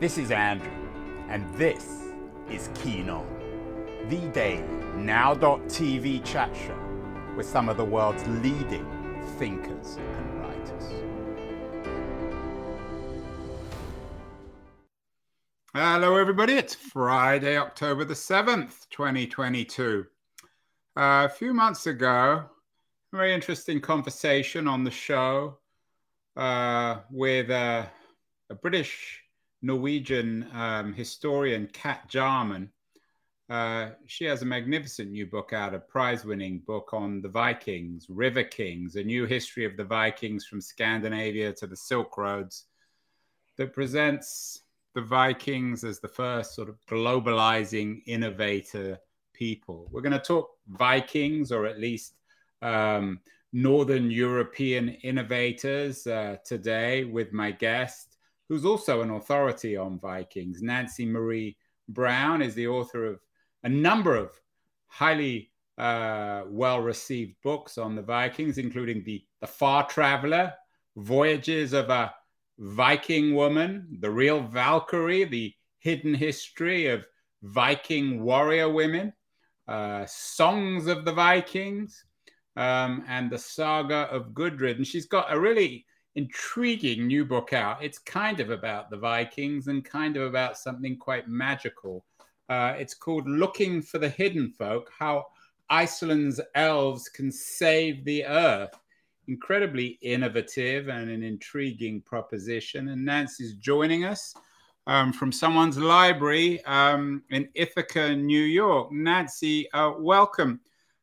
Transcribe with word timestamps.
This 0.00 0.16
is 0.16 0.30
Andrew, 0.30 0.70
and 1.28 1.52
this 1.54 2.04
is 2.48 2.70
Keen 2.76 3.10
On, 3.10 3.26
the 4.08 4.28
daily 4.28 4.62
now.tv 4.94 6.24
chat 6.24 6.54
show 6.54 6.78
with 7.36 7.44
some 7.44 7.68
of 7.68 7.76
the 7.76 7.84
world's 7.84 8.24
leading 8.28 8.86
thinkers 9.38 9.96
and 9.96 10.40
writers. 10.40 10.84
Hello, 15.74 16.16
everybody. 16.16 16.52
It's 16.52 16.76
Friday, 16.76 17.58
October 17.58 18.04
the 18.04 18.14
7th, 18.14 18.88
2022. 18.90 20.06
Uh, 20.96 21.26
a 21.26 21.28
few 21.28 21.52
months 21.52 21.88
ago, 21.88 22.44
a 23.12 23.16
very 23.16 23.34
interesting 23.34 23.80
conversation 23.80 24.68
on 24.68 24.84
the 24.84 24.92
show 24.92 25.58
uh, 26.36 26.98
with 27.10 27.50
uh, 27.50 27.84
a 28.48 28.54
British 28.54 29.24
Norwegian 29.62 30.48
um, 30.52 30.92
historian, 30.92 31.66
Cat 31.68 32.08
Jarman. 32.08 32.70
Uh, 33.50 33.90
she 34.06 34.24
has 34.24 34.42
a 34.42 34.46
magnificent 34.46 35.10
new 35.10 35.26
book 35.26 35.52
out, 35.52 35.74
a 35.74 35.78
prize 35.78 36.24
winning 36.24 36.60
book 36.66 36.90
on 36.92 37.22
the 37.22 37.28
Vikings, 37.28 38.06
River 38.08 38.44
Kings, 38.44 38.96
a 38.96 39.02
new 39.02 39.24
history 39.24 39.64
of 39.64 39.76
the 39.76 39.84
Vikings 39.84 40.44
from 40.44 40.60
Scandinavia 40.60 41.52
to 41.54 41.66
the 41.66 41.76
Silk 41.76 42.18
Roads 42.18 42.66
that 43.56 43.72
presents 43.72 44.62
the 44.94 45.00
Vikings 45.02 45.84
as 45.84 46.00
the 46.00 46.08
first 46.08 46.54
sort 46.54 46.68
of 46.68 46.76
globalizing 46.90 48.02
innovator 48.06 48.98
people. 49.32 49.88
We're 49.90 50.02
going 50.02 50.12
to 50.12 50.18
talk 50.18 50.50
Vikings, 50.68 51.52
or 51.52 51.66
at 51.66 51.78
least 51.78 52.14
um, 52.62 53.20
Northern 53.52 54.10
European 54.10 54.88
innovators, 54.88 56.06
uh, 56.06 56.36
today 56.44 57.04
with 57.04 57.32
my 57.32 57.50
guest, 57.50 58.07
who's 58.48 58.64
also 58.64 59.02
an 59.02 59.10
authority 59.10 59.76
on 59.76 59.98
Vikings. 59.98 60.62
Nancy 60.62 61.04
Marie 61.04 61.56
Brown 61.88 62.42
is 62.42 62.54
the 62.54 62.66
author 62.66 63.04
of 63.06 63.20
a 63.62 63.68
number 63.68 64.14
of 64.16 64.30
highly 64.86 65.50
uh, 65.76 66.42
well 66.48 66.80
received 66.80 67.36
books 67.42 67.78
on 67.78 67.94
the 67.94 68.02
Vikings, 68.02 68.58
including 68.58 69.04
the, 69.04 69.24
the 69.40 69.46
Far 69.46 69.86
Traveler, 69.86 70.52
Voyages 70.96 71.72
of 71.72 71.90
a 71.90 72.12
Viking 72.58 73.34
Woman, 73.34 73.98
The 74.00 74.10
Real 74.10 74.40
Valkyrie, 74.42 75.24
The 75.24 75.54
Hidden 75.78 76.14
History 76.14 76.86
of 76.86 77.06
Viking 77.42 78.22
Warrior 78.24 78.68
Women, 78.68 79.12
uh, 79.68 80.04
Songs 80.06 80.88
of 80.88 81.04
the 81.04 81.12
Vikings, 81.12 82.04
um, 82.56 83.04
and 83.06 83.30
The 83.30 83.38
Saga 83.38 84.08
of 84.10 84.30
Gudrid. 84.30 84.76
And 84.76 84.86
she's 84.86 85.06
got 85.06 85.32
a 85.32 85.38
really 85.38 85.86
intriguing 86.18 87.06
new 87.06 87.24
book 87.24 87.52
out. 87.52 87.80
It's 87.80 88.00
kind 88.00 88.40
of 88.40 88.50
about 88.50 88.90
the 88.90 88.96
Vikings 88.96 89.68
and 89.68 89.84
kind 89.84 90.16
of 90.16 90.24
about 90.24 90.58
something 90.58 90.96
quite 90.96 91.28
magical. 91.28 92.04
Uh, 92.48 92.74
it's 92.76 92.92
called 92.92 93.28
Looking 93.28 93.80
for 93.80 93.98
the 93.98 94.08
Hidden 94.08 94.50
Folk 94.58 94.90
How 94.98 95.26
Iceland's 95.70 96.40
Elves 96.56 97.08
Can 97.08 97.30
Save 97.30 98.04
the 98.04 98.24
Earth. 98.26 98.74
Incredibly 99.28 99.96
innovative 100.02 100.88
and 100.88 101.08
an 101.08 101.22
intriguing 101.22 102.02
proposition. 102.02 102.88
And 102.88 103.04
Nancy's 103.04 103.54
joining 103.54 104.04
us 104.04 104.34
um, 104.88 105.12
from 105.12 105.30
someone's 105.30 105.78
library 105.78 106.64
um, 106.64 107.22
in 107.30 107.48
Ithaca, 107.54 108.16
New 108.16 108.42
York. 108.42 108.90
Nancy, 108.90 109.70
uh, 109.70 109.92
welcome. 109.96 110.58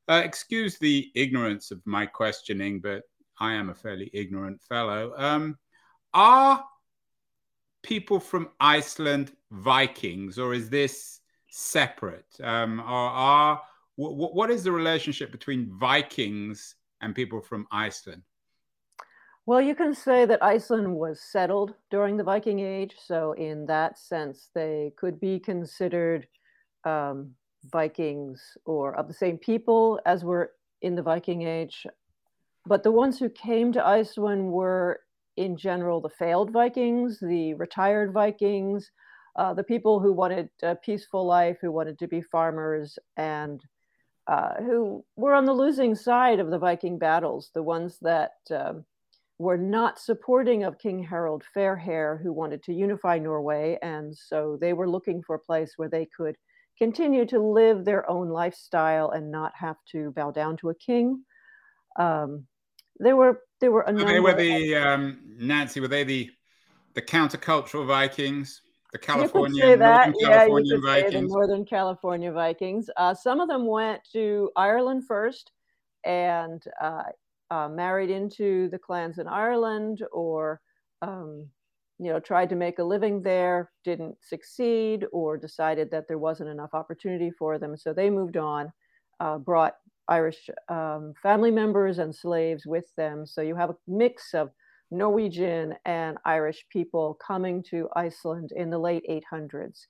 Uh, 0.10 0.22
excuse 0.26 0.78
the 0.78 1.10
ignorance 1.16 1.72
of 1.72 1.82
my 1.86 2.06
questioning, 2.06 2.82
but 2.82 3.04
I 3.40 3.54
am 3.54 3.70
a 3.70 3.76
fairly 3.76 4.10
ignorant 4.14 4.62
fellow. 4.62 5.14
Um, 5.18 5.58
are 6.14 6.64
people 7.84 8.20
from 8.20 8.50
Iceland 8.60 9.32
Vikings, 9.52 10.40
or 10.40 10.54
is 10.54 10.70
this 10.70 11.20
separate? 11.50 12.26
Um, 12.42 12.80
or 12.80 12.84
are 12.86 13.62
w- 13.98 14.16
what 14.18 14.50
is 14.50 14.64
the 14.64 14.72
relationship 14.72 15.32
between 15.32 15.72
Vikings 15.78 16.76
and 17.02 17.14
people 17.14 17.42
from 17.42 17.68
Iceland? 17.72 18.24
Well, 19.46 19.62
you 19.62 19.76
can 19.76 19.94
say 19.94 20.26
that 20.26 20.42
Iceland 20.42 20.92
was 20.96 21.22
settled 21.22 21.76
during 21.92 22.18
the 22.18 22.24
Viking 22.24 22.62
Age, 22.62 22.96
so 22.98 23.34
in 23.34 23.68
that 23.68 24.00
sense, 24.00 24.50
they 24.56 24.92
could 24.98 25.20
be 25.20 25.40
considered 25.40 26.28
um, 26.84 27.36
Vikings 27.72 28.42
or 28.66 28.96
of 28.96 29.08
the 29.08 29.14
same 29.14 29.38
people 29.38 30.00
as 30.06 30.24
were 30.24 30.52
in 30.82 30.96
the 30.96 31.04
Viking 31.04 31.44
Age. 31.44 31.86
But 32.68 32.84
the 32.84 32.92
ones 32.92 33.20
who 33.20 33.30
came 33.30 33.72
to 33.74 33.86
Iceland 33.86 34.52
were, 34.52 35.02
in 35.38 35.56
general, 35.56 36.02
the 36.02 36.10
failed 36.10 36.52
Vikings, 36.52 37.20
the 37.20 37.54
retired 37.54 38.12
Vikings, 38.12 38.92
uh, 39.36 39.54
the 39.54 39.64
people 39.64 40.00
who 40.00 40.14
wanted 40.14 40.50
a 40.64 40.76
peaceful 40.76 41.26
life, 41.26 41.58
who 41.62 41.72
wanted 41.72 42.00
to 42.00 42.08
be 42.08 42.22
farmers, 42.22 42.98
and 43.18 43.62
uh, 44.28 44.56
who 44.56 45.06
were 45.16 45.34
on 45.34 45.46
the 45.46 45.54
losing 45.54 45.94
side 45.94 46.40
of 46.40 46.50
the 46.50 46.58
Viking 46.58 46.98
battles, 46.98 47.52
the 47.54 47.62
ones 47.62 48.00
that 48.02 48.32
um, 48.50 48.84
were 49.38 49.58
not 49.58 50.00
supporting 50.00 50.64
of 50.64 50.80
King 50.80 51.04
Harald 51.04 51.44
Fairhair, 51.56 52.20
who 52.24 52.34
wanted 52.34 52.64
to 52.64 52.74
unify 52.74 53.20
Norway. 53.20 53.78
And 53.84 54.16
so 54.18 54.58
they 54.60 54.74
were 54.74 54.90
looking 54.90 55.22
for 55.22 55.36
a 55.36 55.40
place 55.40 55.74
where 55.76 55.90
they 55.90 56.08
could 56.18 56.36
continue 56.78 57.26
to 57.28 57.40
live 57.40 57.86
their 57.86 58.10
own 58.10 58.30
lifestyle 58.30 59.12
and 59.12 59.32
not 59.32 59.54
have 59.56 59.78
to 59.92 60.12
bow 60.12 60.32
down 60.32 60.58
to 60.58 60.70
a 60.70 60.76
king. 60.76 61.24
Um, 61.98 62.48
there 62.98 63.16
were 63.16 63.42
there 63.60 63.72
were 63.72 63.82
a 63.82 63.92
number. 63.92 64.12
They 64.12 64.20
were 64.20 64.34
the 64.34 64.76
um, 64.76 65.20
Nancy. 65.38 65.80
Were 65.80 65.88
they 65.88 66.04
the 66.04 66.32
the 66.94 67.02
countercultural 67.02 67.86
Vikings? 67.86 68.62
The 68.92 69.00
California, 69.00 69.56
you 69.56 69.62
could 69.62 69.68
say 69.72 69.76
that. 69.76 70.14
yeah, 70.20 70.46
you 70.46 70.64
could 70.72 70.82
Vikings. 70.82 71.14
say 71.14 71.20
the 71.20 71.28
Northern 71.28 71.66
California 71.66 72.32
Vikings. 72.32 72.90
Uh, 72.96 73.14
some 73.14 73.42
of 73.42 73.50
them 73.50 73.66
went 73.66 74.00
to 74.14 74.50
Ireland 74.56 75.04
first 75.06 75.52
and 76.06 76.64
uh, 76.82 77.04
uh, 77.52 77.68
married 77.68 78.10
into 78.10 78.70
the 78.70 78.80
clans 78.80 79.18
in 79.18 79.28
Ireland, 79.28 80.02
or 80.14 80.62
um, 81.02 81.48
you 82.00 82.12
know 82.12 82.20
tried 82.20 82.50
to 82.50 82.56
make 82.56 82.80
a 82.80 82.84
living 82.84 83.22
there, 83.22 83.72
didn't 83.84 84.16
succeed, 84.22 85.06
or 85.12 85.36
decided 85.36 85.92
that 85.92 86.08
there 86.08 86.18
wasn't 86.18 86.50
enough 86.50 86.74
opportunity 86.74 87.32
for 87.32 87.60
them, 87.60 87.76
so 87.76 87.92
they 87.92 88.10
moved 88.10 88.38
on. 88.38 88.72
Uh, 89.20 89.38
brought 89.38 89.76
Irish 90.08 90.50
um, 90.70 91.14
family 91.22 91.52
members 91.52 92.00
and 92.00 92.14
slaves 92.14 92.66
with 92.66 92.86
them. 92.96 93.26
So 93.26 93.42
you 93.42 93.56
have 93.56 93.72
a 93.72 93.78
mix 93.88 94.34
of 94.34 94.52
Norwegian 94.92 95.76
and 95.86 96.18
Irish 96.26 96.66
people 96.70 97.18
coming 97.26 97.64
to 97.72 97.90
Iceland 97.96 98.52
in 98.56 98.70
the 98.70 98.78
late 98.78 99.04
800s, 99.10 99.88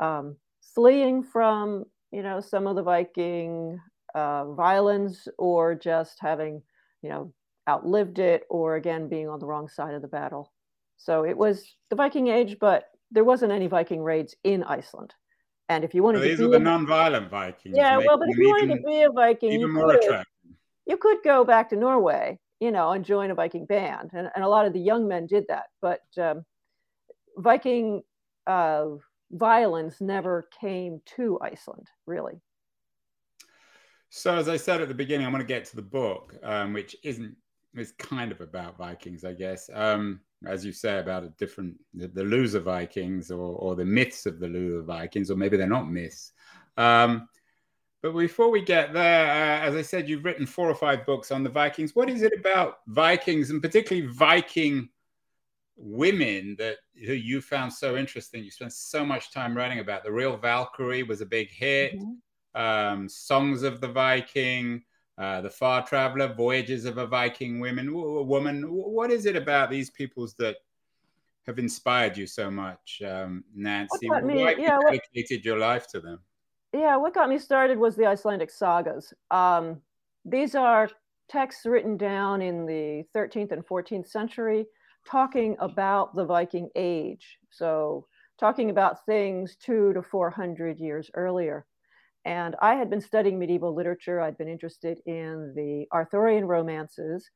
um, 0.00 0.36
fleeing 0.74 1.22
from 1.22 1.84
you 2.10 2.22
know 2.22 2.40
some 2.40 2.66
of 2.66 2.76
the 2.76 2.82
Viking 2.82 3.78
uh, 4.14 4.52
violence 4.52 5.28
or 5.38 5.74
just 5.74 6.18
having 6.20 6.62
you 7.02 7.08
know 7.08 7.32
outlived 7.68 8.18
it 8.18 8.44
or 8.50 8.76
again 8.76 9.08
being 9.08 9.28
on 9.28 9.38
the 9.38 9.46
wrong 9.46 9.68
side 9.68 9.94
of 9.94 10.02
the 10.02 10.08
battle. 10.08 10.52
So 10.96 11.24
it 11.24 11.36
was 11.36 11.76
the 11.90 11.96
Viking 11.96 12.28
Age, 12.28 12.56
but 12.60 12.84
there 13.10 13.24
wasn't 13.24 13.52
any 13.52 13.66
Viking 13.66 14.02
raids 14.02 14.34
in 14.44 14.62
Iceland. 14.64 15.14
And 15.76 15.84
if 15.84 15.94
you 15.94 16.02
wanted 16.02 16.18
so 16.18 16.24
these 16.24 16.38
to 16.38 16.46
are 16.46 16.50
the 16.50 16.58
non-violent 16.58 17.30
Vikings. 17.30 17.76
Yeah, 17.76 17.98
well, 17.98 18.18
but 18.18 18.28
if 18.28 18.36
you 18.36 18.48
wanted 18.48 18.76
to 18.76 18.82
be 18.82 19.02
a 19.02 19.10
Viking, 19.10 19.52
even 19.52 19.70
you 19.70 19.98
could, 20.00 20.24
you 20.86 20.96
could 20.96 21.18
go 21.24 21.44
back 21.44 21.70
to 21.70 21.76
Norway, 21.76 22.38
you 22.60 22.70
know, 22.70 22.90
and 22.90 23.04
join 23.04 23.30
a 23.30 23.34
Viking 23.34 23.66
band. 23.66 24.10
And, 24.12 24.28
and 24.34 24.44
a 24.44 24.48
lot 24.48 24.66
of 24.66 24.72
the 24.72 24.80
young 24.80 25.08
men 25.08 25.26
did 25.26 25.44
that. 25.48 25.66
But 25.80 26.02
um, 26.20 26.44
Viking 27.36 28.02
uh, 28.46 28.86
violence 29.30 30.00
never 30.00 30.48
came 30.60 31.00
to 31.16 31.38
Iceland, 31.40 31.88
really. 32.06 32.40
So, 34.10 34.34
as 34.36 34.48
I 34.48 34.58
said 34.58 34.82
at 34.82 34.88
the 34.88 34.94
beginning, 34.94 35.24
I'm 35.24 35.32
going 35.32 35.42
to 35.42 35.46
get 35.46 35.64
to 35.66 35.76
the 35.76 35.82
book, 35.82 36.34
um, 36.42 36.74
which 36.74 36.94
isn't, 37.02 37.34
is 37.76 37.92
kind 37.92 38.32
of 38.32 38.40
about 38.40 38.76
Vikings, 38.76 39.24
I 39.24 39.32
guess. 39.32 39.70
Um, 39.72 40.20
as 40.46 40.64
you 40.64 40.72
say, 40.72 40.98
about 40.98 41.24
a 41.24 41.28
different 41.30 41.76
the, 41.94 42.08
the 42.08 42.24
loser 42.24 42.60
Vikings 42.60 43.30
or, 43.30 43.56
or 43.56 43.74
the 43.76 43.84
myths 43.84 44.26
of 44.26 44.40
the 44.40 44.48
loser 44.48 44.82
Vikings, 44.82 45.30
or 45.30 45.36
maybe 45.36 45.56
they're 45.56 45.66
not 45.66 45.90
myths. 45.90 46.32
Um, 46.76 47.28
but 48.02 48.12
before 48.12 48.50
we 48.50 48.62
get 48.62 48.92
there, 48.92 49.30
uh, 49.30 49.60
as 49.60 49.76
I 49.76 49.82
said, 49.82 50.08
you've 50.08 50.24
written 50.24 50.44
four 50.44 50.68
or 50.68 50.74
five 50.74 51.06
books 51.06 51.30
on 51.30 51.44
the 51.44 51.50
Vikings. 51.50 51.94
What 51.94 52.10
is 52.10 52.22
it 52.22 52.32
about 52.36 52.78
Vikings 52.88 53.50
and 53.50 53.62
particularly 53.62 54.08
Viking 54.08 54.88
women 55.76 56.56
that 56.58 56.78
who 57.06 57.12
you 57.12 57.40
found 57.40 57.72
so 57.72 57.96
interesting? 57.96 58.42
You 58.42 58.50
spent 58.50 58.72
so 58.72 59.06
much 59.06 59.32
time 59.32 59.56
writing 59.56 59.78
about. 59.78 60.02
The 60.02 60.10
Real 60.10 60.36
Valkyrie 60.36 61.04
was 61.04 61.20
a 61.20 61.26
big 61.26 61.50
hit. 61.50 61.94
Mm-hmm. 61.94 62.60
Um, 62.60 63.08
Songs 63.08 63.62
of 63.62 63.80
the 63.80 63.88
Viking, 63.88 64.82
uh, 65.18 65.40
the 65.40 65.50
Far 65.50 65.86
Traveler, 65.86 66.32
Voyages 66.32 66.84
of 66.84 66.98
a 66.98 67.06
Viking 67.06 67.60
Woman. 67.60 67.92
Woman, 67.92 68.62
what 68.62 69.10
is 69.10 69.26
it 69.26 69.36
about 69.36 69.70
these 69.70 69.90
peoples 69.90 70.34
that 70.34 70.56
have 71.46 71.58
inspired 71.58 72.16
you 72.16 72.26
so 72.26 72.50
much, 72.50 73.02
um, 73.06 73.44
Nancy? 73.54 74.08
What 74.08 74.24
me, 74.24 74.36
Why 74.36 74.54
yeah, 74.58 74.78
dedicated 74.80 75.38
what, 75.38 75.44
your 75.44 75.58
life 75.58 75.88
to 75.88 76.00
them? 76.00 76.20
Yeah, 76.72 76.96
what 76.96 77.14
got 77.14 77.28
me 77.28 77.38
started 77.38 77.78
was 77.78 77.96
the 77.96 78.06
Icelandic 78.06 78.50
sagas. 78.50 79.12
Um, 79.30 79.80
these 80.24 80.54
are 80.54 80.88
texts 81.28 81.66
written 81.66 81.96
down 81.96 82.40
in 82.40 82.64
the 82.66 83.04
13th 83.14 83.52
and 83.52 83.66
14th 83.66 84.06
century, 84.06 84.66
talking 85.06 85.56
about 85.58 86.14
the 86.14 86.24
Viking 86.24 86.70
Age. 86.76 87.38
So 87.50 88.06
talking 88.38 88.70
about 88.70 89.04
things 89.04 89.56
two 89.56 89.92
to 89.92 90.02
400 90.02 90.78
years 90.78 91.10
earlier. 91.14 91.66
And 92.24 92.54
I 92.60 92.74
had 92.74 92.88
been 92.88 93.00
studying 93.00 93.38
medieval 93.38 93.74
literature. 93.74 94.20
I'd 94.20 94.38
been 94.38 94.48
interested 94.48 95.00
in 95.06 95.52
the 95.56 95.86
Arthurian 95.92 96.46
romances. 96.46 97.28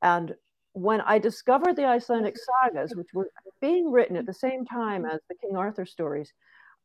And 0.00 0.34
when 0.72 1.02
I 1.02 1.18
discovered 1.18 1.76
the 1.76 1.84
Icelandic 1.84 2.36
sagas, 2.62 2.94
which 2.94 3.12
were 3.12 3.30
being 3.60 3.90
written 3.90 4.16
at 4.16 4.26
the 4.26 4.32
same 4.32 4.64
time 4.64 5.04
as 5.04 5.20
the 5.28 5.36
King 5.36 5.56
Arthur 5.56 5.84
stories, 5.84 6.32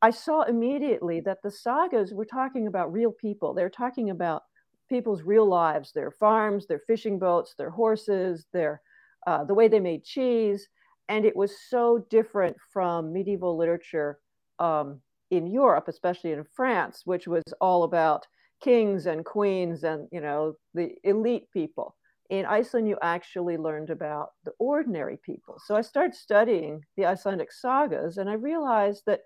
I 0.01 0.11
saw 0.11 0.43
immediately 0.43 1.21
that 1.21 1.39
the 1.41 1.51
sagas 1.51 2.13
were 2.13 2.25
talking 2.25 2.67
about 2.67 2.91
real 2.91 3.11
people. 3.11 3.53
They're 3.53 3.69
talking 3.69 4.09
about 4.09 4.43
people's 4.89 5.23
real 5.23 5.47
lives, 5.47 5.91
their 5.91 6.11
farms, 6.11 6.67
their 6.67 6.81
fishing 6.85 7.17
boats, 7.17 7.55
their 7.57 7.69
horses, 7.69 8.45
their 8.53 8.81
uh, 9.25 9.43
the 9.43 9.53
way 9.53 9.67
they 9.67 9.79
made 9.79 10.05
cheese, 10.05 10.69
and 11.09 11.25
it 11.25 11.35
was 11.35 11.51
so 11.69 12.05
different 12.09 12.55
from 12.71 13.11
medieval 13.11 13.57
literature 13.57 14.19
um, 14.59 15.01
in 15.31 15.47
Europe, 15.47 15.87
especially 15.87 16.31
in 16.31 16.43
France, 16.43 17.01
which 17.05 17.27
was 17.27 17.43
all 17.59 17.83
about 17.83 18.27
kings 18.61 19.05
and 19.05 19.23
queens 19.23 19.83
and 19.83 20.07
you 20.11 20.21
know 20.21 20.55
the 20.73 20.95
elite 21.03 21.49
people. 21.51 21.95
In 22.29 22.45
Iceland, 22.45 22.89
you 22.89 22.97
actually 23.01 23.55
learned 23.55 23.89
about 23.89 24.31
the 24.43 24.51
ordinary 24.59 25.17
people. 25.17 25.59
So 25.65 25.75
I 25.75 25.81
started 25.81 26.13
studying 26.13 26.83
the 26.97 27.05
Icelandic 27.05 27.53
sagas, 27.53 28.17
and 28.17 28.29
I 28.29 28.33
realized 28.33 29.03
that 29.05 29.21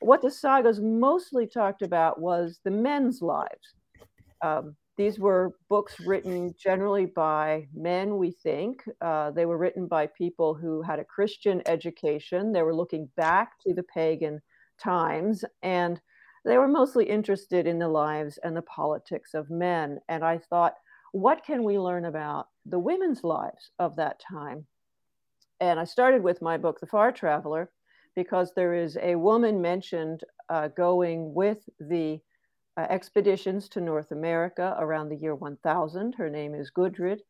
what 0.00 0.22
the 0.22 0.30
sagas 0.30 0.80
mostly 0.80 1.46
talked 1.46 1.82
about 1.82 2.20
was 2.20 2.60
the 2.64 2.70
men's 2.70 3.20
lives. 3.20 3.74
Um, 4.42 4.76
these 4.96 5.18
were 5.18 5.56
books 5.68 6.00
written 6.00 6.54
generally 6.58 7.04
by 7.04 7.66
men, 7.74 8.16
we 8.16 8.30
think. 8.30 8.82
Uh, 9.00 9.30
they 9.30 9.44
were 9.44 9.58
written 9.58 9.86
by 9.86 10.06
people 10.06 10.54
who 10.54 10.80
had 10.80 10.98
a 10.98 11.04
Christian 11.04 11.62
education. 11.66 12.52
They 12.52 12.62
were 12.62 12.74
looking 12.74 13.08
back 13.16 13.60
to 13.66 13.74
the 13.74 13.82
pagan 13.82 14.40
times 14.78 15.44
and 15.62 16.00
they 16.44 16.58
were 16.58 16.68
mostly 16.68 17.04
interested 17.04 17.66
in 17.66 17.78
the 17.78 17.88
lives 17.88 18.38
and 18.38 18.56
the 18.56 18.62
politics 18.62 19.34
of 19.34 19.50
men. 19.50 19.98
And 20.08 20.24
I 20.24 20.38
thought, 20.38 20.74
what 21.12 21.44
can 21.44 21.64
we 21.64 21.78
learn 21.78 22.04
about 22.04 22.48
the 22.64 22.78
women's 22.78 23.24
lives 23.24 23.70
of 23.78 23.96
that 23.96 24.20
time? 24.20 24.66
And 25.60 25.80
I 25.80 25.84
started 25.84 26.22
with 26.22 26.42
my 26.42 26.56
book, 26.56 26.78
The 26.78 26.86
Far 26.86 27.10
Traveler, 27.10 27.70
because 28.14 28.52
there 28.54 28.74
is 28.74 28.96
a 29.02 29.16
woman 29.16 29.60
mentioned 29.60 30.22
uh, 30.48 30.68
going 30.68 31.34
with 31.34 31.68
the 31.80 32.20
uh, 32.76 32.86
expeditions 32.90 33.68
to 33.70 33.80
North 33.80 34.12
America 34.12 34.76
around 34.78 35.08
the 35.08 35.16
year 35.16 35.34
1000. 35.34 36.14
Her 36.14 36.30
name 36.30 36.54
is 36.54 36.70
Gudrid. 36.70 37.20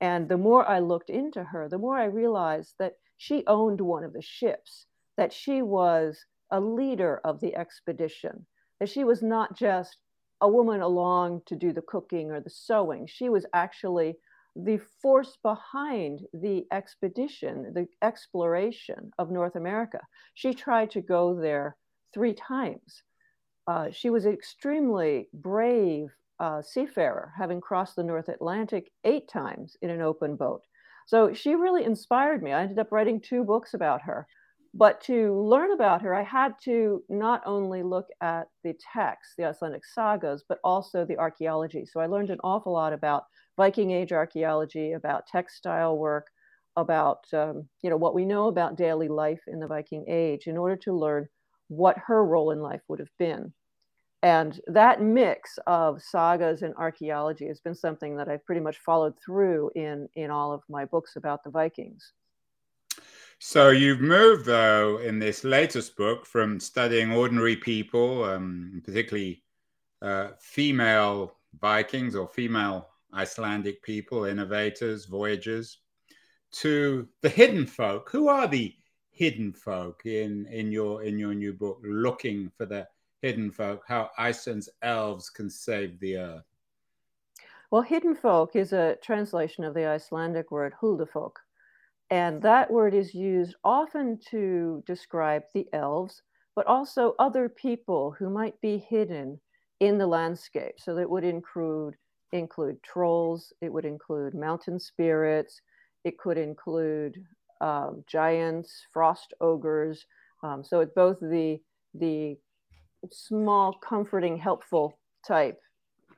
And 0.00 0.28
the 0.28 0.38
more 0.38 0.66
I 0.66 0.78
looked 0.78 1.10
into 1.10 1.44
her, 1.44 1.68
the 1.68 1.78
more 1.78 1.98
I 1.98 2.04
realized 2.04 2.74
that 2.78 2.94
she 3.18 3.44
owned 3.46 3.80
one 3.80 4.02
of 4.02 4.12
the 4.12 4.22
ships, 4.22 4.86
that 5.16 5.32
she 5.32 5.62
was 5.62 6.24
a 6.52 6.60
leader 6.60 7.20
of 7.24 7.40
the 7.40 7.56
expedition, 7.56 8.46
that 8.78 8.88
she 8.88 9.02
was 9.02 9.22
not 9.22 9.56
just 9.56 9.96
a 10.40 10.48
woman 10.48 10.80
along 10.80 11.42
to 11.46 11.56
do 11.56 11.72
the 11.72 11.82
cooking 11.82 12.30
or 12.30 12.40
the 12.40 12.50
sewing. 12.50 13.06
She 13.06 13.28
was 13.28 13.46
actually 13.52 14.14
the 14.54 14.78
force 15.00 15.38
behind 15.42 16.20
the 16.34 16.66
expedition, 16.70 17.72
the 17.74 17.86
exploration 18.02 19.10
of 19.18 19.30
North 19.30 19.56
America. 19.56 20.00
She 20.34 20.52
tried 20.52 20.90
to 20.90 21.00
go 21.00 21.34
there 21.34 21.76
three 22.12 22.34
times. 22.34 23.02
Uh, 23.66 23.90
she 23.90 24.10
was 24.10 24.26
an 24.26 24.32
extremely 24.32 25.28
brave 25.32 26.08
uh, 26.38 26.60
seafarer, 26.60 27.32
having 27.38 27.60
crossed 27.60 27.96
the 27.96 28.02
North 28.02 28.28
Atlantic 28.28 28.90
eight 29.04 29.28
times 29.28 29.76
in 29.80 29.90
an 29.90 30.00
open 30.00 30.36
boat. 30.36 30.62
So 31.06 31.32
she 31.32 31.54
really 31.54 31.84
inspired 31.84 32.42
me. 32.42 32.52
I 32.52 32.62
ended 32.62 32.78
up 32.78 32.92
writing 32.92 33.20
two 33.20 33.44
books 33.44 33.74
about 33.74 34.02
her. 34.02 34.26
But 34.74 35.00
to 35.02 35.34
learn 35.42 35.72
about 35.72 36.00
her, 36.02 36.14
I 36.14 36.22
had 36.22 36.54
to 36.64 37.04
not 37.08 37.42
only 37.44 37.82
look 37.82 38.06
at 38.22 38.48
the 38.64 38.74
texts, 38.92 39.34
the 39.36 39.44
Icelandic 39.44 39.84
sagas, 39.84 40.44
but 40.48 40.60
also 40.64 41.04
the 41.04 41.18
archaeology. 41.18 41.84
So 41.84 42.00
I 42.00 42.06
learned 42.06 42.30
an 42.30 42.40
awful 42.42 42.72
lot 42.72 42.92
about 42.92 43.24
Viking 43.56 43.90
Age 43.90 44.12
archaeology, 44.12 44.92
about 44.92 45.26
textile 45.26 45.98
work, 45.98 46.28
about 46.76 47.24
um, 47.34 47.68
you 47.82 47.90
know 47.90 47.98
what 47.98 48.14
we 48.14 48.24
know 48.24 48.48
about 48.48 48.76
daily 48.76 49.08
life 49.08 49.42
in 49.46 49.60
the 49.60 49.66
Viking 49.66 50.06
Age, 50.08 50.46
in 50.46 50.56
order 50.56 50.76
to 50.76 50.92
learn 50.94 51.28
what 51.68 51.98
her 51.98 52.24
role 52.24 52.50
in 52.50 52.60
life 52.60 52.80
would 52.88 52.98
have 52.98 53.16
been. 53.18 53.52
And 54.22 54.60
that 54.68 55.02
mix 55.02 55.58
of 55.66 56.02
sagas 56.02 56.62
and 56.62 56.74
archaeology 56.76 57.46
has 57.48 57.60
been 57.60 57.74
something 57.74 58.16
that 58.16 58.28
I've 58.28 58.44
pretty 58.46 58.60
much 58.62 58.78
followed 58.78 59.14
through 59.24 59.70
in 59.74 60.08
in 60.14 60.30
all 60.30 60.52
of 60.52 60.62
my 60.68 60.86
books 60.86 61.16
about 61.16 61.44
the 61.44 61.50
Vikings. 61.50 62.12
So 63.44 63.70
you've 63.70 64.00
moved, 64.00 64.46
though, 64.46 64.98
in 64.98 65.18
this 65.18 65.42
latest 65.42 65.96
book 65.96 66.24
from 66.26 66.60
studying 66.60 67.10
ordinary 67.10 67.56
people, 67.56 68.22
um, 68.22 68.80
particularly 68.84 69.42
uh, 70.00 70.28
female 70.38 71.34
Vikings 71.60 72.14
or 72.14 72.28
female 72.28 72.90
Icelandic 73.12 73.82
people, 73.82 74.26
innovators, 74.26 75.06
voyagers, 75.06 75.78
to 76.52 77.08
the 77.22 77.28
hidden 77.28 77.66
folk. 77.66 78.08
Who 78.10 78.28
are 78.28 78.46
the 78.46 78.76
hidden 79.10 79.52
folk 79.52 80.06
in 80.06 80.46
in 80.46 80.70
your 80.70 81.02
in 81.02 81.18
your 81.18 81.34
new 81.34 81.52
book? 81.52 81.80
Looking 81.82 82.48
for 82.56 82.64
the 82.64 82.86
hidden 83.22 83.50
folk, 83.50 83.82
how 83.88 84.10
Iceland's 84.16 84.68
elves 84.82 85.30
can 85.30 85.50
save 85.50 85.98
the 85.98 86.16
earth. 86.16 86.44
Well, 87.72 87.82
hidden 87.82 88.14
folk 88.14 88.54
is 88.54 88.72
a 88.72 88.98
translation 89.02 89.64
of 89.64 89.74
the 89.74 89.86
Icelandic 89.86 90.52
word 90.52 90.74
huldufolk, 90.80 91.38
and 92.12 92.42
that 92.42 92.70
word 92.70 92.92
is 92.92 93.14
used 93.14 93.54
often 93.64 94.18
to 94.30 94.84
describe 94.86 95.44
the 95.54 95.66
elves, 95.72 96.20
but 96.54 96.66
also 96.66 97.14
other 97.18 97.48
people 97.48 98.14
who 98.18 98.28
might 98.28 98.60
be 98.60 98.76
hidden 98.76 99.40
in 99.80 99.96
the 99.96 100.06
landscape. 100.06 100.74
So 100.76 100.94
that 100.94 101.08
would 101.08 101.24
include 101.24 101.94
include 102.32 102.82
trolls, 102.82 103.54
it 103.62 103.72
would 103.72 103.86
include 103.86 104.34
mountain 104.34 104.78
spirits, 104.78 105.62
it 106.04 106.18
could 106.18 106.36
include 106.36 107.16
um, 107.62 108.04
giants, 108.06 108.86
frost 108.92 109.32
ogres. 109.40 110.04
Um, 110.42 110.62
so 110.62 110.80
it's 110.80 110.92
both 110.94 111.18
the 111.18 111.60
the 111.94 112.36
small, 113.10 113.72
comforting, 113.72 114.36
helpful 114.36 114.98
type 115.26 115.58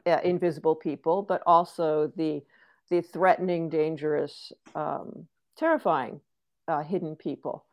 uh, 0.07 0.19
invisible 0.25 0.75
people, 0.75 1.23
but 1.23 1.41
also 1.47 2.13
the 2.17 2.43
the 2.91 3.01
threatening, 3.01 3.69
dangerous 3.69 4.51
um, 4.75 5.29
terrifying 5.57 6.21
uh, 6.69 6.83
hidden 6.83 7.17
people. 7.17 7.67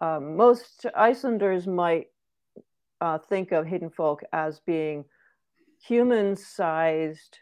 Um, 0.00 0.36
most 0.36 0.86
Icelanders 0.94 1.66
might 1.66 2.06
uh, 3.00 3.18
think 3.18 3.52
of 3.52 3.66
hidden 3.66 3.90
folk 3.90 4.22
as 4.32 4.60
being 4.60 5.04
human 5.86 6.36
sized 6.36 7.38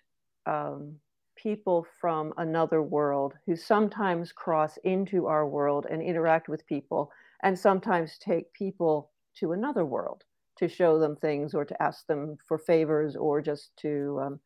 um, 0.47 0.97
people 1.37 1.87
from 2.01 2.33
another 2.37 2.83
world 2.83 3.35
who 3.47 3.57
sometimes 3.57 4.33
cross 4.33 4.79
into 4.85 5.27
our 5.27 5.47
world 5.47 5.87
and 5.91 6.03
interact 6.03 6.49
with 6.49 6.67
people, 6.67 7.11
and 7.43 7.59
sometimes 7.59 8.19
take 8.19 8.53
people 8.53 9.11
to 9.37 9.53
another 9.53 9.85
world 9.85 10.23
to 10.57 10.69
show 10.69 10.99
them 10.99 11.17
things 11.17 11.55
or 11.55 11.65
to 11.65 11.83
ask 11.83 12.07
them 12.07 12.37
for 12.47 12.59
favors 12.59 13.17
or 13.17 13.43
just 13.43 13.77
to 13.77 14.21
um, 14.23 14.41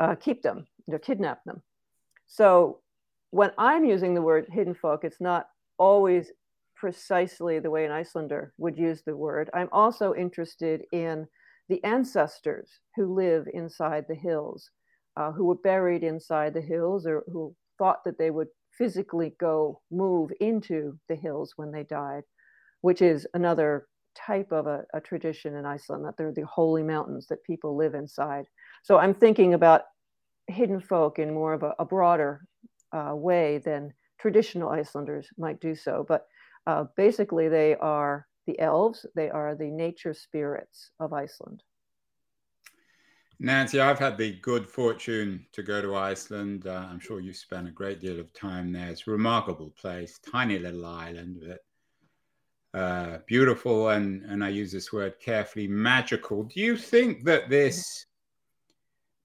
uh, 0.00 0.14
keep 0.16 0.42
them, 0.42 0.66
you 0.86 0.92
know, 0.92 0.98
kidnap 0.98 1.44
them. 1.44 1.62
So 2.26 2.80
when 3.30 3.50
I'm 3.58 3.84
using 3.84 4.14
the 4.14 4.22
word 4.22 4.46
hidden 4.50 4.74
folk, 4.74 5.04
it's 5.04 5.20
not 5.20 5.48
always 5.78 6.30
precisely 6.76 7.58
the 7.58 7.70
way 7.70 7.84
an 7.84 7.92
Icelander 7.92 8.52
would 8.58 8.78
use 8.78 9.02
the 9.02 9.16
word. 9.16 9.50
I'm 9.54 9.68
also 9.72 10.14
interested 10.14 10.82
in 10.92 11.26
the 11.68 11.82
ancestors 11.84 12.70
who 12.94 13.14
live 13.14 13.46
inside 13.52 14.04
the 14.08 14.14
hills, 14.14 14.70
uh, 15.16 15.32
who 15.32 15.44
were 15.44 15.56
buried 15.56 16.04
inside 16.04 16.54
the 16.54 16.60
hills 16.60 17.06
or 17.06 17.24
who 17.32 17.54
thought 17.78 18.04
that 18.04 18.18
they 18.18 18.30
would 18.30 18.48
physically 18.76 19.34
go 19.40 19.80
move 19.90 20.30
into 20.40 20.98
the 21.08 21.16
hills 21.16 21.54
when 21.56 21.72
they 21.72 21.82
died, 21.82 22.22
which 22.82 23.02
is 23.02 23.26
another 23.34 23.86
type 24.14 24.52
of 24.52 24.66
a, 24.66 24.84
a 24.94 25.00
tradition 25.00 25.56
in 25.56 25.66
Iceland 25.66 26.04
that 26.04 26.16
they're 26.16 26.32
the 26.32 26.46
holy 26.46 26.82
mountains 26.82 27.26
that 27.26 27.44
people 27.44 27.76
live 27.76 27.94
inside. 27.94 28.46
So 28.82 28.98
I'm 28.98 29.14
thinking 29.14 29.54
about 29.54 29.82
hidden 30.48 30.80
folk 30.80 31.18
in 31.18 31.34
more 31.34 31.52
of 31.52 31.62
a, 31.62 31.74
a 31.78 31.84
broader 31.84 32.42
uh, 32.92 33.14
way 33.14 33.58
than 33.58 33.92
traditional 34.18 34.70
Icelanders 34.70 35.28
might 35.38 35.60
do 35.60 35.74
so. 35.74 36.04
But 36.06 36.26
uh, 36.66 36.84
basically, 36.96 37.48
they 37.48 37.76
are 37.76 38.26
the 38.46 38.58
elves, 38.60 39.06
they 39.14 39.30
are 39.30 39.54
the 39.54 39.70
nature 39.70 40.14
spirits 40.14 40.90
of 41.00 41.12
Iceland. 41.12 41.62
Nancy, 43.38 43.80
I've 43.80 43.98
had 43.98 44.16
the 44.16 44.32
good 44.40 44.66
fortune 44.66 45.46
to 45.52 45.62
go 45.62 45.82
to 45.82 45.94
Iceland. 45.94 46.66
Uh, 46.66 46.86
I'm 46.90 47.00
sure 47.00 47.20
you've 47.20 47.36
spent 47.36 47.68
a 47.68 47.72
great 47.72 48.00
deal 48.00 48.18
of 48.18 48.32
time 48.32 48.72
there. 48.72 48.88
It's 48.88 49.06
a 49.06 49.10
remarkable 49.10 49.70
place, 49.78 50.18
tiny 50.18 50.58
little 50.58 50.86
island, 50.86 51.42
but 51.46 51.60
uh, 52.78 53.18
beautiful 53.26 53.90
and, 53.90 54.22
and 54.24 54.42
I 54.42 54.48
use 54.48 54.72
this 54.72 54.92
word 54.92 55.20
carefully, 55.20 55.68
magical. 55.68 56.44
Do 56.44 56.60
you 56.60 56.76
think 56.76 57.24
that 57.24 57.50
this 57.50 58.06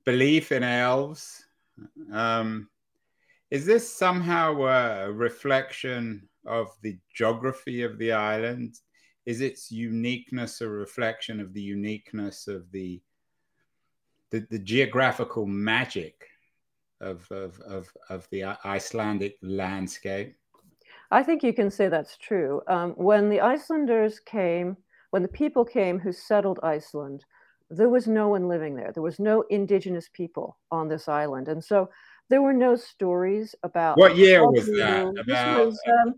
belief 0.06 0.51
in 0.51 0.63
elves 0.63 1.46
um, 2.12 2.68
is 3.51 3.65
this 3.65 3.88
somehow 3.93 4.63
a 4.63 5.12
reflection 5.12 6.27
of 6.46 6.70
the 6.81 6.98
geography 7.13 7.84
of 7.84 7.98
the 7.98 8.13
island? 8.13 8.75
is 9.25 9.41
its 9.41 9.72
uniqueness 9.72 10.62
a 10.62 10.67
reflection 10.67 11.39
of 11.39 11.53
the 11.53 11.62
uniqueness 11.62 12.48
of 12.48 12.72
the 12.72 13.01
the, 14.31 14.48
the 14.50 14.60
geographical 14.60 15.46
magic 15.46 16.25
of, 17.01 17.29
of, 17.31 17.60
of, 17.67 17.91
of 18.08 18.25
the 18.31 18.46
Icelandic 18.63 19.36
landscape? 19.41 20.38
I 21.12 21.22
think 21.22 21.43
you 21.43 21.51
can 21.51 21.70
say 21.70 21.89
that's 21.89 22.15
true. 22.15 22.62
Um, 22.67 22.91
when 22.91 23.27
the 23.27 23.41
Icelanders 23.41 24.22
came, 24.22 24.77
when 25.10 25.22
the 25.22 25.27
people 25.27 25.65
came 25.65 26.00
who 26.00 26.13
settled 26.13 26.62
Iceland, 26.63 27.25
there 27.70 27.89
was 27.89 28.08
no 28.08 28.29
one 28.29 28.48
living 28.48 28.74
there. 28.77 28.93
There 28.93 29.03
was 29.03 29.20
no 29.20 29.41
indigenous 29.50 30.08
people 30.08 30.58
on 30.72 30.88
this 30.88 31.10
island. 31.10 31.50
And 31.50 31.62
so 31.62 31.89
there 32.32 32.42
were 32.42 32.54
no 32.54 32.76
stories 32.76 33.54
about. 33.64 33.98
What 33.98 34.16
year 34.16 34.50
was 34.50 34.66
that? 34.66 35.14
About, 35.20 35.66
was, 35.66 35.80
um, 35.88 36.16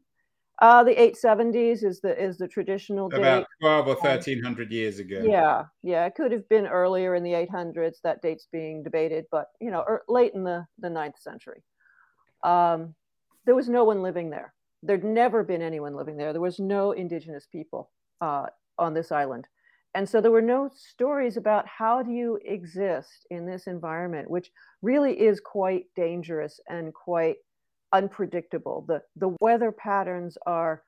uh, 0.62 0.84
the 0.84 0.94
870s 0.94 1.84
is 1.84 2.00
the 2.00 2.18
is 2.24 2.38
the 2.38 2.48
traditional 2.48 3.10
date. 3.10 3.20
about 3.20 3.40
date. 3.40 3.48
12 3.62 3.88
or 3.88 3.96
1300 3.96 4.68
um, 4.68 4.72
years 4.72 5.00
ago. 5.00 5.22
Yeah, 5.26 5.64
yeah, 5.82 6.06
it 6.06 6.16
could 6.16 6.32
have 6.32 6.48
been 6.48 6.68
earlier 6.68 7.16
in 7.16 7.24
the 7.24 7.32
800s. 7.32 7.96
That 8.04 8.22
date's 8.22 8.48
being 8.52 8.84
debated, 8.84 9.26
but 9.32 9.48
you 9.60 9.72
know, 9.72 9.82
er, 9.82 10.04
late 10.08 10.34
in 10.36 10.44
the 10.44 10.66
the 10.80 10.90
ninth 10.90 11.20
century. 11.20 11.64
Um, 12.44 12.94
there 13.46 13.56
was 13.56 13.68
no 13.68 13.84
one 13.84 14.02
living 14.04 14.30
there. 14.30 14.54
There'd 14.84 15.04
never 15.04 15.44
been 15.44 15.62
anyone 15.62 15.96
living 15.96 16.18
there. 16.18 16.32
There 16.32 16.42
was 16.42 16.60
no 16.60 16.92
indigenous 16.92 17.48
people 17.52 17.90
uh, 18.22 18.46
on 18.78 18.94
this 18.94 19.12
island, 19.12 19.48
and 19.96 20.08
so 20.08 20.22
there 20.22 20.32
were 20.32 20.42
no 20.42 20.70
stories 20.74 21.38
about 21.38 21.68
how 21.68 22.02
do 22.02 22.12
you 22.12 22.40
exist 22.46 23.28
in 23.30 23.46
this 23.46 23.68
environment, 23.68 24.30
which 24.30 24.52
really 24.82 25.14
is 25.20 25.40
quite 25.40 25.86
dangerous 25.96 26.60
and 26.68 26.94
quite 26.94 27.38
unpredictable. 27.92 28.86
The, 28.88 29.02
the 29.16 29.36
weather 29.40 29.72
patterns 29.72 30.38
are 30.48 30.84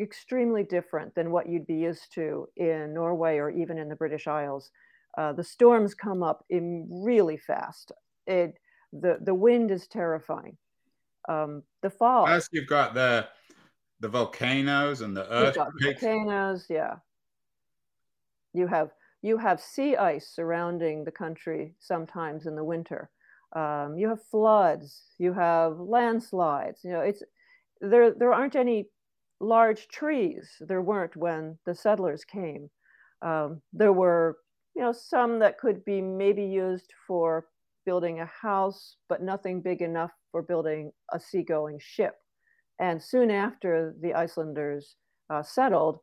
extremely 0.00 0.64
different 0.64 1.14
than 1.14 1.30
what 1.30 1.48
you'd 1.48 1.66
be 1.66 1.74
used 1.74 2.12
to 2.14 2.48
in 2.56 2.94
Norway 2.94 3.36
or 3.36 3.50
even 3.50 3.78
in 3.78 3.88
the 3.88 3.96
British 3.96 4.26
Isles. 4.26 4.70
Uh, 5.18 5.32
the 5.32 5.44
storms 5.44 5.94
come 5.94 6.22
up 6.22 6.44
in 6.48 6.88
really 6.90 7.36
fast. 7.36 7.92
It, 8.26 8.54
the, 8.92 9.18
the 9.20 9.34
wind 9.34 9.70
is 9.70 9.86
terrifying. 9.86 10.56
Um, 11.28 11.62
the 11.82 11.90
fall. 11.90 12.26
Plus, 12.26 12.48
you've 12.52 12.66
got 12.66 12.94
the 12.94 13.28
the 14.00 14.08
volcanoes 14.08 15.00
and 15.00 15.16
the 15.16 15.30
earthquakes. 15.32 16.02
Volcanoes, 16.02 16.66
yeah. 16.68 16.96
You 18.54 18.66
have 18.68 18.90
you 19.20 19.38
have 19.38 19.60
sea 19.60 19.96
ice 19.96 20.28
surrounding 20.28 21.04
the 21.04 21.10
country 21.10 21.74
sometimes 21.78 22.46
in 22.46 22.56
the 22.56 22.64
winter 22.64 23.10
um, 23.54 23.96
you 23.96 24.08
have 24.08 24.22
floods, 24.22 25.02
you 25.18 25.32
have 25.32 25.78
landslides. 25.78 26.80
You 26.82 26.90
know, 26.90 27.00
it's 27.00 27.22
there. 27.80 28.12
There 28.12 28.32
aren't 28.32 28.56
any 28.56 28.88
large 29.40 29.88
trees. 29.88 30.56
There 30.60 30.82
weren't 30.82 31.16
when 31.16 31.58
the 31.64 31.74
settlers 31.74 32.24
came. 32.24 32.70
Um, 33.22 33.62
there 33.72 33.92
were, 33.92 34.38
you 34.74 34.82
know, 34.82 34.92
some 34.92 35.38
that 35.38 35.58
could 35.58 35.84
be 35.84 36.00
maybe 36.00 36.44
used 36.44 36.92
for 37.06 37.46
building 37.86 38.20
a 38.20 38.30
house, 38.42 38.96
but 39.08 39.22
nothing 39.22 39.60
big 39.60 39.82
enough 39.82 40.10
for 40.32 40.42
building 40.42 40.90
a 41.12 41.20
seagoing 41.20 41.78
ship. 41.80 42.14
And 42.80 43.00
soon 43.00 43.30
after 43.30 43.94
the 44.00 44.14
Icelanders 44.14 44.96
uh, 45.30 45.44
settled, 45.44 46.00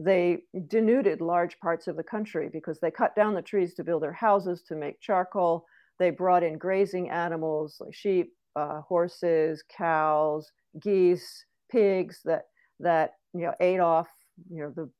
they 0.00 0.38
denuded 0.68 1.20
large 1.20 1.58
parts 1.60 1.86
of 1.86 1.96
the 1.96 2.02
country 2.02 2.48
because 2.52 2.80
they 2.80 2.90
cut 2.90 3.14
down 3.14 3.34
the 3.34 3.42
trees 3.42 3.74
to 3.74 3.84
build 3.84 4.02
their 4.02 4.12
houses 4.12 4.62
to 4.62 4.74
make 4.74 5.00
charcoal 5.00 5.64
they 5.98 6.10
brought 6.10 6.42
in 6.42 6.58
grazing 6.58 7.10
animals 7.10 7.76
like 7.80 7.94
sheep, 7.94 8.32
uh, 8.56 8.80
horses, 8.80 9.62
cows, 9.76 10.50
geese, 10.80 11.44
pigs 11.70 12.20
that 12.24 12.42
that 12.80 13.12
you 13.32 13.42
know 13.42 13.54
ate 13.60 13.80
off 13.80 14.08
you 14.50 14.62
know 14.62 14.72
the 14.74 14.90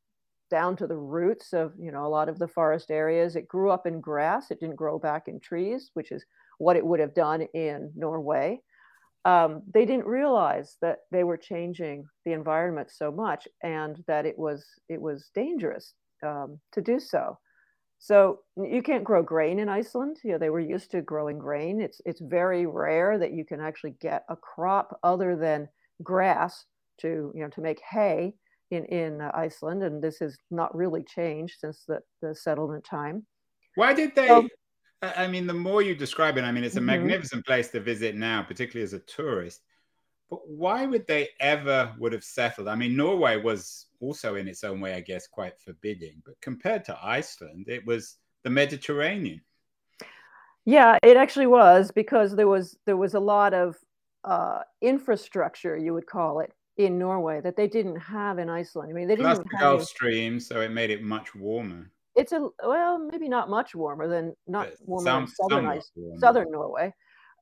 down 0.51 0.77
to 0.77 0.87
the 0.87 0.97
roots 0.97 1.53
of 1.53 1.73
you 1.79 1.91
know 1.91 2.07
a 2.07 2.09
lot 2.09 2.29
of 2.29 2.39
the 2.39 2.49
forest 2.49 2.91
areas. 2.91 3.37
It 3.37 3.49
grew 3.49 3.71
up 3.71 3.87
in 3.87 4.01
grass. 4.01 4.51
It 4.51 4.61
didn't 4.61 4.77
grow 4.77 4.99
back 4.99 5.29
in 5.29 5.41
trees, 5.41 5.91
which 5.95 6.13
is 6.13 6.25
what 6.59 6.77
it 6.77 6.87
would 6.87 7.01
have 7.01 7.15
done 7.15 7.43
in 7.55 7.93
Norway. 7.97 8.61
Um, 9.25 9.63
they 9.73 9.87
didn't 9.87 10.07
realize 10.07 10.77
that 10.83 10.99
they 11.11 11.25
were 11.25 11.39
changing 11.39 12.05
the 12.27 12.33
environment 12.33 12.91
so 12.91 13.11
much 13.11 13.49
and 13.63 14.03
that 14.07 14.27
it 14.27 14.39
was 14.39 14.65
it 14.89 15.01
was 15.01 15.31
dangerous 15.35 15.95
um, 16.23 16.61
to 16.73 16.83
do 16.83 17.01
so. 17.01 17.39
So 17.99 18.41
you 18.57 18.83
can't 18.83 19.03
grow 19.03 19.23
grain 19.23 19.59
in 19.59 19.71
Iceland. 19.71 20.19
You 20.23 20.33
know, 20.33 20.39
they 20.39 20.51
were 20.51 20.61
used 20.61 20.91
to 20.91 21.01
growing 21.01 21.39
grain. 21.39 21.81
It's 21.81 22.03
it's 22.05 22.21
very 22.21 22.67
rare 22.67 23.19
that 23.19 23.33
you 23.33 23.47
can 23.47 23.61
actually 23.61 23.95
get 24.01 24.25
a 24.29 24.37
crop 24.37 24.99
other 25.03 25.37
than 25.37 25.69
grass 26.03 26.67
to 27.01 27.33
you 27.35 27.43
know 27.43 27.49
to 27.49 27.61
make 27.63 27.81
hay 27.91 28.35
in 28.71 28.85
in 28.87 29.21
uh, 29.23 29.31
Iceland, 29.35 29.83
and 29.83 30.03
this 30.03 30.19
has 30.19 30.37
not 30.51 30.75
really 30.77 31.03
changed 31.03 31.55
since 31.61 31.85
the 31.89 32.01
the 32.21 32.35
settlement 32.35 32.85
time. 32.85 33.27
Why 33.75 33.95
did 33.95 34.15
they? 34.15 34.29
So, 34.29 34.49
I 35.17 35.27
mean, 35.27 35.47
the 35.47 35.55
more 35.55 35.83
you 35.83 35.95
describe 35.95 36.37
it, 36.39 36.45
I 36.45 36.53
mean, 36.53 36.65
it's 36.65 36.77
a 36.77 36.79
mm-hmm. 36.79 36.87
magnificent 36.87 37.47
place 37.47 37.69
to 37.71 37.81
visit 37.81 38.15
now, 38.15 38.43
particularly 38.43 38.85
as 38.85 38.93
a 38.93 39.01
tourist. 39.01 39.61
But 40.31 40.49
why 40.49 40.87
would 40.87 41.07
they 41.07 41.29
ever 41.41 41.95
would 41.99 42.13
have 42.13 42.25
settled? 42.25 42.69
I 42.69 42.75
mean, 42.75 42.97
Norway 42.97 43.37
was 43.37 43.87
also 44.01 44.37
in 44.37 44.49
its 44.49 44.65
own 44.65 44.81
way, 44.81 44.95
I 44.95 45.01
guess, 45.01 45.27
quite 45.27 45.59
forbidding. 45.59 46.23
But 46.25 46.41
compared 46.41 46.85
to 46.87 46.99
Iceland, 47.03 47.67
it 47.69 47.87
was 47.87 48.17
the 48.43 48.51
Mediterranean. 48.51 49.41
Yeah, 50.65 50.99
it 51.03 51.17
actually 51.17 51.47
was 51.47 51.91
because 51.91 52.35
there 52.35 52.49
was 52.49 52.77
there 52.87 52.97
was 52.97 53.15
a 53.15 53.21
lot 53.21 53.53
of 53.53 53.77
uh, 54.25 54.61
infrastructure, 54.81 55.77
you 55.77 55.93
would 55.93 56.07
call 56.07 56.41
it, 56.41 56.53
in 56.77 56.99
Norway 56.99 57.41
that 57.43 57.57
they 57.57 57.69
didn't 57.69 57.97
have 57.97 58.39
in 58.39 58.49
Iceland. 58.49 58.91
I 58.91 58.95
mean, 58.95 59.07
they 59.07 59.17
didn't. 59.17 59.35
Plus 59.35 59.39
the 59.39 59.59
Gulf. 59.59 59.85
Stream, 59.85 60.41
so 60.41 60.61
it 60.63 60.71
made 60.71 60.91
it 60.91 61.03
much 61.03 61.35
warmer. 61.35 61.91
It's 62.15 62.33
a 62.33 62.49
well, 62.65 62.99
maybe 62.99 63.29
not 63.29 63.51
much 63.51 63.75
warmer 63.75 64.09
than 64.09 64.35
not 64.47 64.69
warmer 64.81 65.21
than 65.21 65.27
southern 65.27 65.67
Ice, 65.67 65.91
southern 66.19 66.51
Norway. 66.51 66.93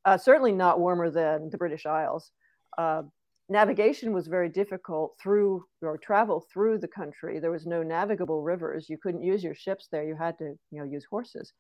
Uh, 0.05 0.17
certainly 0.17 0.53
not 0.53 0.81
warmer 0.81 1.11
than 1.11 1.51
the 1.51 1.59
British 1.59 1.87
Isles. 1.87 2.33
Uh, 2.77 3.03
navigation 3.49 4.13
was 4.13 4.27
very 4.27 4.49
difficult 4.49 5.15
through 5.23 5.65
or 5.83 5.99
travel 5.99 6.45
through 6.53 6.79
the 6.79 6.89
country. 6.89 7.39
There 7.39 7.51
was 7.51 7.67
no 7.67 7.83
navigable 7.83 8.43
rivers. 8.43 8.89
You 8.89 8.99
couldn't 8.99 9.23
use 9.23 9.45
your 9.45 9.55
ships 9.55 9.89
there. 9.93 10.05
You 10.05 10.17
had 10.17 10.39
to, 10.39 10.55
you 10.71 10.79
know, 10.79 10.85
use 10.85 11.05
horses. 11.09 11.53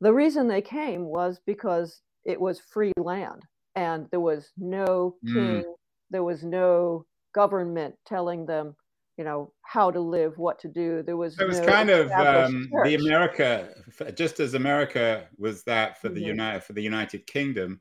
The 0.00 0.12
reason 0.12 0.46
they 0.46 0.60
came 0.60 1.04
was 1.04 1.40
because 1.46 2.02
it 2.24 2.40
was 2.40 2.60
free 2.60 2.92
land 2.98 3.42
and 3.76 4.08
there 4.10 4.20
was 4.20 4.50
no 4.58 5.16
hmm. 5.22 5.34
king, 5.34 5.62
mm. 5.62 5.74
there 6.10 6.24
was 6.24 6.42
no 6.42 7.04
government 7.34 7.94
telling 8.06 8.46
them, 8.46 8.74
you 9.16 9.24
know, 9.24 9.52
how 9.62 9.90
to 9.90 10.00
live, 10.00 10.36
what 10.36 10.58
to 10.60 10.68
do. 10.68 11.02
There 11.02 11.16
was. 11.16 11.38
It 11.38 11.48
was 11.48 11.60
no 11.60 11.66
kind 11.66 11.90
of 11.90 12.10
um, 12.12 12.68
the 12.84 12.94
America, 12.94 13.68
just 14.14 14.40
as 14.40 14.54
America 14.54 15.26
was 15.38 15.62
that 15.64 16.00
for 16.00 16.08
the 16.08 16.20
mm-hmm. 16.20 16.28
United 16.28 16.64
for 16.64 16.72
the 16.74 16.82
United 16.82 17.26
Kingdom. 17.26 17.80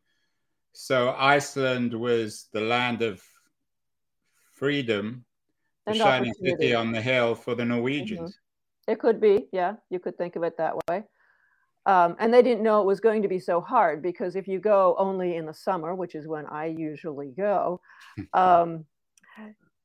So 0.73 1.15
Iceland 1.17 1.93
was 1.93 2.47
the 2.51 2.61
land 2.61 3.01
of 3.01 3.21
freedom, 4.53 5.25
the 5.85 5.91
and 5.91 5.99
shining 5.99 6.33
city 6.33 6.73
on 6.73 6.91
the 6.91 7.01
hill 7.01 7.35
for 7.35 7.55
the 7.55 7.65
Norwegians. 7.65 8.31
Mm-hmm. 8.31 8.91
It 8.91 8.99
could 8.99 9.19
be, 9.19 9.47
yeah, 9.51 9.75
you 9.89 9.99
could 9.99 10.17
think 10.17 10.35
of 10.35 10.43
it 10.43 10.57
that 10.57 10.75
way. 10.87 11.03
Um, 11.87 12.15
and 12.19 12.33
they 12.33 12.41
didn't 12.41 12.63
know 12.63 12.81
it 12.81 12.87
was 12.87 12.99
going 12.99 13.21
to 13.21 13.27
be 13.27 13.39
so 13.39 13.61
hard 13.61 14.01
because 14.01 14.35
if 14.35 14.47
you 14.47 14.59
go 14.59 14.95
only 14.97 15.35
in 15.35 15.45
the 15.45 15.53
summer, 15.53 15.93
which 15.93 16.15
is 16.15 16.27
when 16.27 16.45
I 16.47 16.65
usually 16.65 17.31
go, 17.37 17.79
um, 18.33 18.85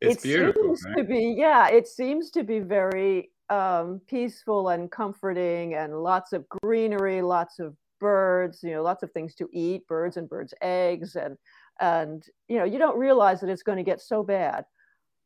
it's 0.01 0.25
it 0.25 0.29
beautiful, 0.29 0.77
seems 0.77 0.85
right? 0.85 0.97
to 0.99 1.05
be 1.05 1.35
yeah, 1.37 1.69
it 1.69 1.87
seems 1.87 2.31
to 2.33 2.43
be 2.43 2.61
very 2.61 3.31
um, 3.49 4.01
peaceful 4.09 4.69
and 4.69 4.91
comforting, 4.91 5.75
and 5.75 6.03
lots 6.03 6.33
of 6.33 6.45
greenery, 6.63 7.23
lots 7.23 7.59
of 7.59 7.75
birds, 8.01 8.61
you 8.63 8.73
know, 8.73 8.83
lots 8.83 9.03
of 9.03 9.13
things 9.13 9.35
to 9.35 9.49
eat, 9.53 9.87
birds 9.87 10.17
and 10.17 10.29
birds' 10.29 10.55
eggs, 10.63 11.17
and 11.17 11.37
and 11.81 12.25
you 12.49 12.59
know 12.59 12.65
you 12.65 12.79
don't 12.79 12.99
realize 12.99 13.41
that 13.41 13.51
it's 13.51 13.63
going 13.63 13.79
to 13.79 13.85
get 13.85 14.01
so 14.01 14.23
bad 14.23 14.65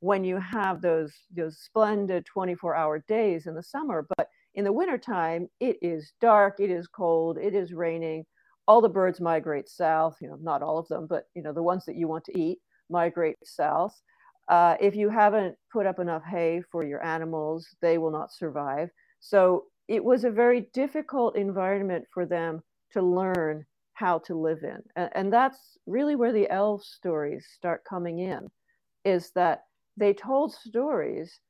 when 0.00 0.24
you 0.24 0.38
have 0.38 0.80
those 0.80 1.12
those 1.36 1.58
splendid 1.58 2.24
24 2.26 2.76
hour 2.76 3.04
days 3.08 3.46
in 3.46 3.54
the 3.54 3.62
summer 3.62 4.06
but 4.16 4.28
in 4.54 4.64
the 4.64 4.72
wintertime 4.72 5.48
it 5.60 5.76
is 5.82 6.12
dark 6.20 6.56
it 6.58 6.70
is 6.70 6.86
cold 6.86 7.38
it 7.38 7.54
is 7.54 7.72
raining 7.72 8.24
all 8.68 8.80
the 8.80 8.88
birds 8.88 9.20
migrate 9.20 9.68
south 9.68 10.16
you 10.20 10.28
know 10.28 10.38
not 10.40 10.62
all 10.62 10.78
of 10.78 10.86
them 10.88 11.06
but 11.08 11.24
you 11.34 11.42
know 11.42 11.52
the 11.52 11.62
ones 11.62 11.84
that 11.84 11.96
you 11.96 12.06
want 12.06 12.24
to 12.24 12.38
eat 12.38 12.58
migrate 12.90 13.36
south 13.42 14.00
uh, 14.48 14.76
if 14.80 14.94
you 14.94 15.08
haven't 15.08 15.56
put 15.72 15.86
up 15.86 15.98
enough 15.98 16.22
hay 16.24 16.62
for 16.70 16.84
your 16.84 17.04
animals 17.04 17.66
they 17.80 17.98
will 17.98 18.10
not 18.10 18.32
survive 18.32 18.90
so 19.20 19.64
it 19.88 20.02
was 20.02 20.24
a 20.24 20.30
very 20.30 20.68
difficult 20.72 21.36
environment 21.36 22.04
for 22.12 22.26
them 22.26 22.62
to 22.92 23.02
learn 23.02 23.64
how 23.94 24.18
to 24.18 24.34
live 24.34 24.62
in. 24.62 24.82
And, 24.96 25.10
and 25.14 25.32
that's 25.32 25.78
really 25.86 26.16
where 26.16 26.32
the 26.32 26.50
elf 26.50 26.82
stories 26.82 27.46
start 27.54 27.82
coming 27.88 28.18
in, 28.20 28.50
is 29.04 29.30
that 29.34 29.62
they 29.96 30.12
told 30.12 30.52
stories 30.52 31.40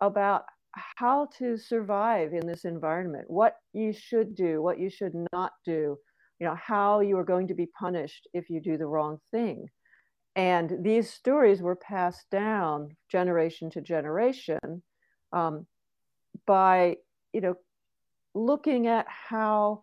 about 0.00 0.44
how 0.72 1.28
to 1.38 1.56
survive 1.56 2.32
in 2.32 2.46
this 2.46 2.64
environment, 2.64 3.24
what 3.28 3.56
you 3.72 3.92
should 3.92 4.34
do, 4.34 4.60
what 4.60 4.78
you 4.78 4.90
should 4.90 5.14
not 5.32 5.52
do, 5.64 5.96
you 6.40 6.46
know, 6.46 6.56
how 6.56 7.00
you 7.00 7.16
are 7.16 7.24
going 7.24 7.48
to 7.48 7.54
be 7.54 7.66
punished 7.78 8.28
if 8.34 8.50
you 8.50 8.60
do 8.60 8.76
the 8.76 8.86
wrong 8.86 9.18
thing. 9.30 9.66
And 10.36 10.78
these 10.82 11.12
stories 11.12 11.62
were 11.62 11.76
passed 11.76 12.28
down 12.30 12.96
generation 13.08 13.70
to 13.70 13.80
generation 13.80 14.82
um, 15.32 15.66
by 16.46 16.96
you 17.32 17.40
know 17.40 17.54
looking 18.34 18.88
at 18.88 19.06
how 19.08 19.82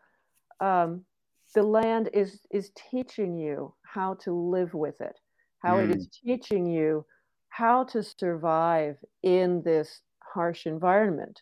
um, 0.60 1.06
the 1.54 1.64
land 1.64 2.10
is 2.14 2.42
is 2.52 2.72
teaching 2.92 3.38
you 3.38 3.74
how 3.84 4.16
to 4.16 4.34
live 4.34 4.74
with 4.74 5.00
it, 5.02 5.18
how 5.60 5.78
mm. 5.78 5.84
it 5.90 5.98
is 5.98 6.08
mm. 6.08 6.12
teaching 6.26 6.66
you 6.66 7.06
how 7.50 7.84
to 7.84 8.02
survive 8.04 8.98
in 9.24 9.62
this 9.64 10.02
harsh 10.34 10.66
environment, 10.66 11.42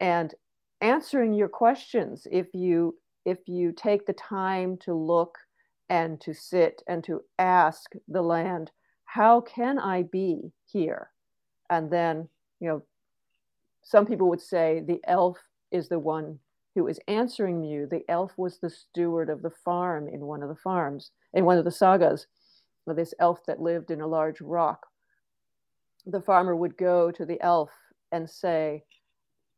and 0.00 0.34
answering 0.80 1.32
your 1.34 1.48
questions 1.48 2.26
if 2.30 2.46
you 2.54 2.96
if 3.24 3.38
you 3.46 3.72
take 3.72 4.06
the 4.06 4.12
time 4.12 4.76
to 4.76 4.94
look 4.94 5.38
and 5.88 6.20
to 6.20 6.34
sit 6.34 6.82
and 6.88 7.04
to 7.04 7.22
ask 7.38 7.92
the 8.08 8.22
land, 8.22 8.70
how 9.04 9.40
can 9.40 9.78
I 9.78 10.02
be 10.02 10.52
here? 10.66 11.10
And 11.70 11.90
then, 11.90 12.28
you 12.60 12.68
know, 12.68 12.82
some 13.82 14.06
people 14.06 14.28
would 14.28 14.40
say 14.40 14.82
the 14.86 15.00
elf 15.06 15.38
is 15.70 15.88
the 15.88 15.98
one 15.98 16.38
who 16.74 16.88
is 16.88 16.98
answering 17.06 17.62
you. 17.62 17.86
The 17.86 18.04
elf 18.08 18.32
was 18.36 18.58
the 18.58 18.70
steward 18.70 19.30
of 19.30 19.42
the 19.42 19.50
farm 19.50 20.08
in 20.08 20.20
one 20.20 20.42
of 20.42 20.48
the 20.48 20.56
farms, 20.56 21.10
in 21.32 21.44
one 21.44 21.58
of 21.58 21.64
the 21.64 21.70
sagas, 21.70 22.26
this 22.86 23.14
elf 23.18 23.44
that 23.46 23.60
lived 23.60 23.90
in 23.90 24.00
a 24.00 24.06
large 24.06 24.40
rock. 24.40 24.86
The 26.06 26.20
farmer 26.20 26.54
would 26.54 26.76
go 26.76 27.10
to 27.10 27.24
the 27.24 27.40
elf 27.40 27.70
and 28.12 28.28
say, 28.28 28.84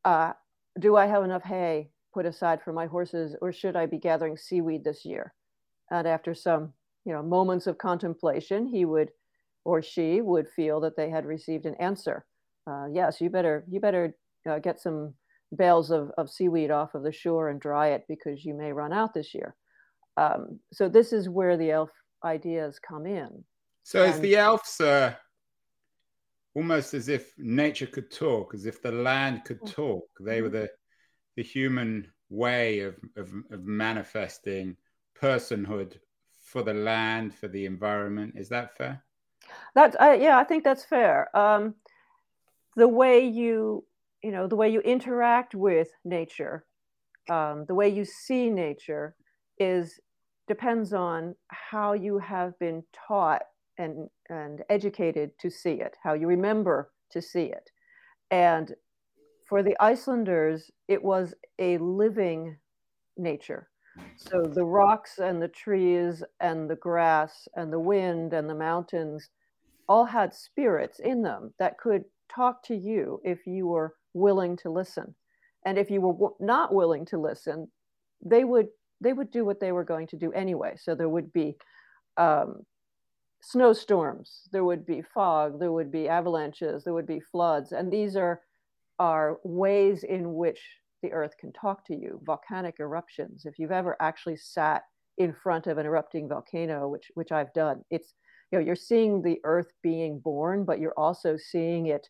uh, 0.05 0.33
Do 0.79 0.97
I 0.97 1.07
have 1.07 1.25
enough 1.25 1.43
hay 1.43 1.91
put 2.13 2.27
aside 2.27 2.63
for 2.63 2.73
my 2.73 2.87
horses, 2.87 3.37
or 3.43 3.53
should 3.53 3.77
I 3.77 3.87
be 3.87 3.99
gathering 3.99 4.37
seaweed 4.37 4.85
this 4.85 5.05
year? 5.05 5.35
And 5.91 6.07
after 6.07 6.35
some 6.35 6.73
you 7.07 7.13
know, 7.13 7.23
moments 7.23 7.67
of 7.67 7.79
contemplation, 7.79 8.67
he 8.67 8.85
would 8.85 9.11
or 9.65 9.83
she 9.83 10.21
would 10.21 10.49
feel 10.49 10.81
that 10.81 10.97
they 10.97 11.09
had 11.09 11.25
received 11.25 11.67
an 11.67 11.75
answer. 11.77 12.25
Uh, 12.69 12.87
yes, 12.93 13.21
you 13.21 13.31
better 13.31 13.65
you 13.69 13.81
better 13.81 14.15
uh, 14.49 14.59
get 14.59 14.81
some 14.81 15.15
bales 15.57 15.91
of, 15.91 16.11
of 16.19 16.29
seaweed 16.29 16.71
off 16.71 16.95
of 16.95 17.05
the 17.05 17.13
shore 17.13 17.49
and 17.49 17.61
dry 17.61 17.89
it 17.89 18.05
because 18.09 18.45
you 18.45 18.55
may 18.55 18.73
run 18.73 18.93
out 18.93 19.15
this 19.15 19.35
year. 19.35 19.55
Um, 20.17 20.59
so 20.73 20.89
this 20.89 21.13
is 21.13 21.29
where 21.29 21.57
the 21.57 21.71
elf 21.71 21.91
ideas 22.25 22.79
come 22.81 23.07
in. 23.07 23.45
So 23.85 24.03
and, 24.03 24.15
is 24.15 24.21
the 24.21 24.37
elves 24.37 24.81
uh, 24.81 25.15
almost 26.55 26.93
as 26.95 27.09
if 27.09 27.33
nature 27.39 27.87
could 27.87 28.11
talk, 28.11 28.53
as 28.55 28.67
if 28.67 28.83
the 28.83 28.93
land 28.93 29.45
could 29.45 29.61
mm-hmm. 29.61 29.83
talk? 29.83 30.09
They 30.21 30.43
were 30.43 30.49
the 30.49 30.71
the 31.37 31.45
human 31.45 32.11
way 32.31 32.81
of, 32.81 32.97
of, 33.17 33.31
of 33.53 33.65
manifesting 33.65 34.77
personhood 35.21 35.99
for 36.43 36.63
the 36.63 36.75
land, 36.75 37.35
for 37.35 37.49
the 37.49 37.67
environment. 37.67 38.35
Is 38.37 38.49
that 38.51 38.77
fair? 38.77 39.03
That 39.75 40.01
uh, 40.01 40.17
yeah, 40.19 40.39
I 40.39 40.45
think 40.45 40.65
that's 40.65 40.85
fair. 40.85 41.37
Um, 41.37 41.75
the 42.77 42.89
way 42.89 43.27
you 43.27 43.85
you 44.23 44.31
know 44.31 44.47
the 44.47 44.57
way 44.57 44.71
you 44.71 44.81
interact 44.81 45.55
with 45.55 45.89
nature, 46.05 46.65
um, 47.31 47.65
the 47.67 47.75
way 47.75 47.89
you 47.89 48.05
see 48.05 48.51
nature, 48.51 49.15
is 49.59 50.01
depends 50.49 50.93
on 50.93 51.35
how 51.49 51.93
you 51.93 52.19
have 52.19 52.59
been 52.59 52.83
taught 53.09 53.43
and 53.79 54.09
and 54.31 54.63
educated 54.71 55.31
to 55.41 55.51
see 55.51 55.75
it, 55.75 55.97
how 56.03 56.15
you 56.15 56.27
remember 56.27 56.91
to 57.11 57.21
see 57.21 57.45
it, 57.45 57.71
and 58.31 58.75
for 59.47 59.63
the 59.63 59.77
Icelanders, 59.81 60.71
it 60.89 61.03
was 61.03 61.35
a 61.59 61.79
living 61.79 62.57
nature. 63.17 63.69
So 64.17 64.43
the 64.43 64.65
rocks 64.65 65.19
and 65.19 65.41
the 65.41 65.49
trees 65.49 66.23
and 66.41 66.69
the 66.69 66.77
grass 66.77 67.49
and 67.55 67.73
the 67.73 67.79
wind 67.79 68.33
and 68.33 68.49
the 68.49 68.55
mountains 68.55 69.29
all 69.89 70.05
had 70.05 70.35
spirits 70.35 70.99
in 70.99 71.23
them 71.23 71.55
that 71.59 71.79
could 71.79 72.05
talk 72.35 72.63
to 72.65 72.75
you 72.75 73.21
if 73.25 73.47
you 73.47 73.67
were 73.67 73.95
willing 74.15 74.57
to 74.59 74.71
listen. 74.71 75.15
And 75.65 75.79
if 75.79 75.91
you 75.91 76.01
were 76.01 76.31
not 76.41 76.75
willing 76.75 77.05
to 77.07 77.19
listen, 77.19 77.69
they 78.25 78.45
would 78.45 78.69
they 79.01 79.13
would 79.13 79.31
do 79.31 79.45
what 79.45 79.61
they 79.61 79.73
were 79.73 79.85
going 79.85 80.07
to 80.07 80.17
do 80.17 80.33
anyway. 80.33 80.75
So 80.79 80.95
there 80.95 81.09
would 81.09 81.33
be 81.33 81.57
um, 82.17 82.63
snowstorms, 83.43 84.49
there 84.53 84.65
would 84.65 84.87
be 84.87 85.03
fog, 85.03 85.61
there 85.61 85.73
would 85.73 85.93
be 85.93 86.09
avalanches, 86.09 86.83
there 86.85 86.95
would 86.95 87.07
be 87.07 87.21
floods, 87.21 87.73
and 87.73 87.93
these 87.93 88.17
are 88.17 88.41
are 88.99 89.39
ways 89.45 90.03
in 90.03 90.35
which 90.35 90.61
the 91.07 91.13
earth 91.13 91.37
can 91.39 91.53
talk 91.53 91.87
to 91.87 91.95
you. 91.95 92.21
Volcanic 92.25 92.77
eruptions. 92.81 93.45
If 93.47 93.59
you've 93.59 93.73
ever 93.73 93.97
actually 94.01 94.37
sat 94.37 94.83
in 95.19 95.33
front 95.33 95.67
of 95.67 95.79
an 95.79 95.87
erupting 95.87 96.29
volcano, 96.29 96.89
which 96.89 97.11
which 97.15 97.33
I've 97.33 97.53
done, 97.55 97.83
it's 97.91 98.15
you 98.51 98.59
know 98.59 98.65
you're 98.65 98.77
seeing 98.77 99.23
the 99.23 99.41
earth 99.45 99.73
being 99.83 100.19
born, 100.19 100.65
but 100.65 100.79
you're 100.79 100.99
also 100.99 101.37
seeing 101.37 101.87
it 101.87 102.09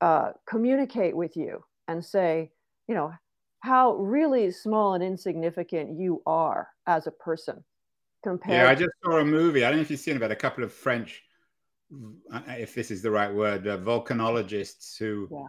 uh, 0.00 0.32
communicate 0.48 1.16
with 1.16 1.36
you 1.36 1.62
and 1.88 2.04
say, 2.04 2.50
you 2.86 2.94
know, 2.94 3.12
how 3.60 3.94
really 3.96 4.50
small 4.50 4.94
and 4.94 5.02
insignificant 5.02 5.98
you 5.98 6.22
are 6.26 6.68
as 6.86 7.06
a 7.06 7.10
person 7.10 7.64
compared. 8.22 8.62
Yeah, 8.62 8.70
I 8.70 8.74
just 8.74 8.92
saw 9.04 9.18
a 9.18 9.24
movie. 9.24 9.64
I 9.64 9.68
don't 9.70 9.78
know 9.78 9.82
if 9.82 9.90
you've 9.90 10.00
seen 10.00 10.16
about 10.16 10.30
a 10.30 10.36
couple 10.36 10.62
of 10.64 10.72
French, 10.72 11.22
uh, 12.32 12.40
if 12.48 12.74
this 12.74 12.90
is 12.90 13.02
the 13.02 13.10
right 13.10 13.32
word, 13.32 13.66
uh, 13.66 13.78
volcanologists 13.78 14.96
who 14.98 15.28
yeah. 15.30 15.46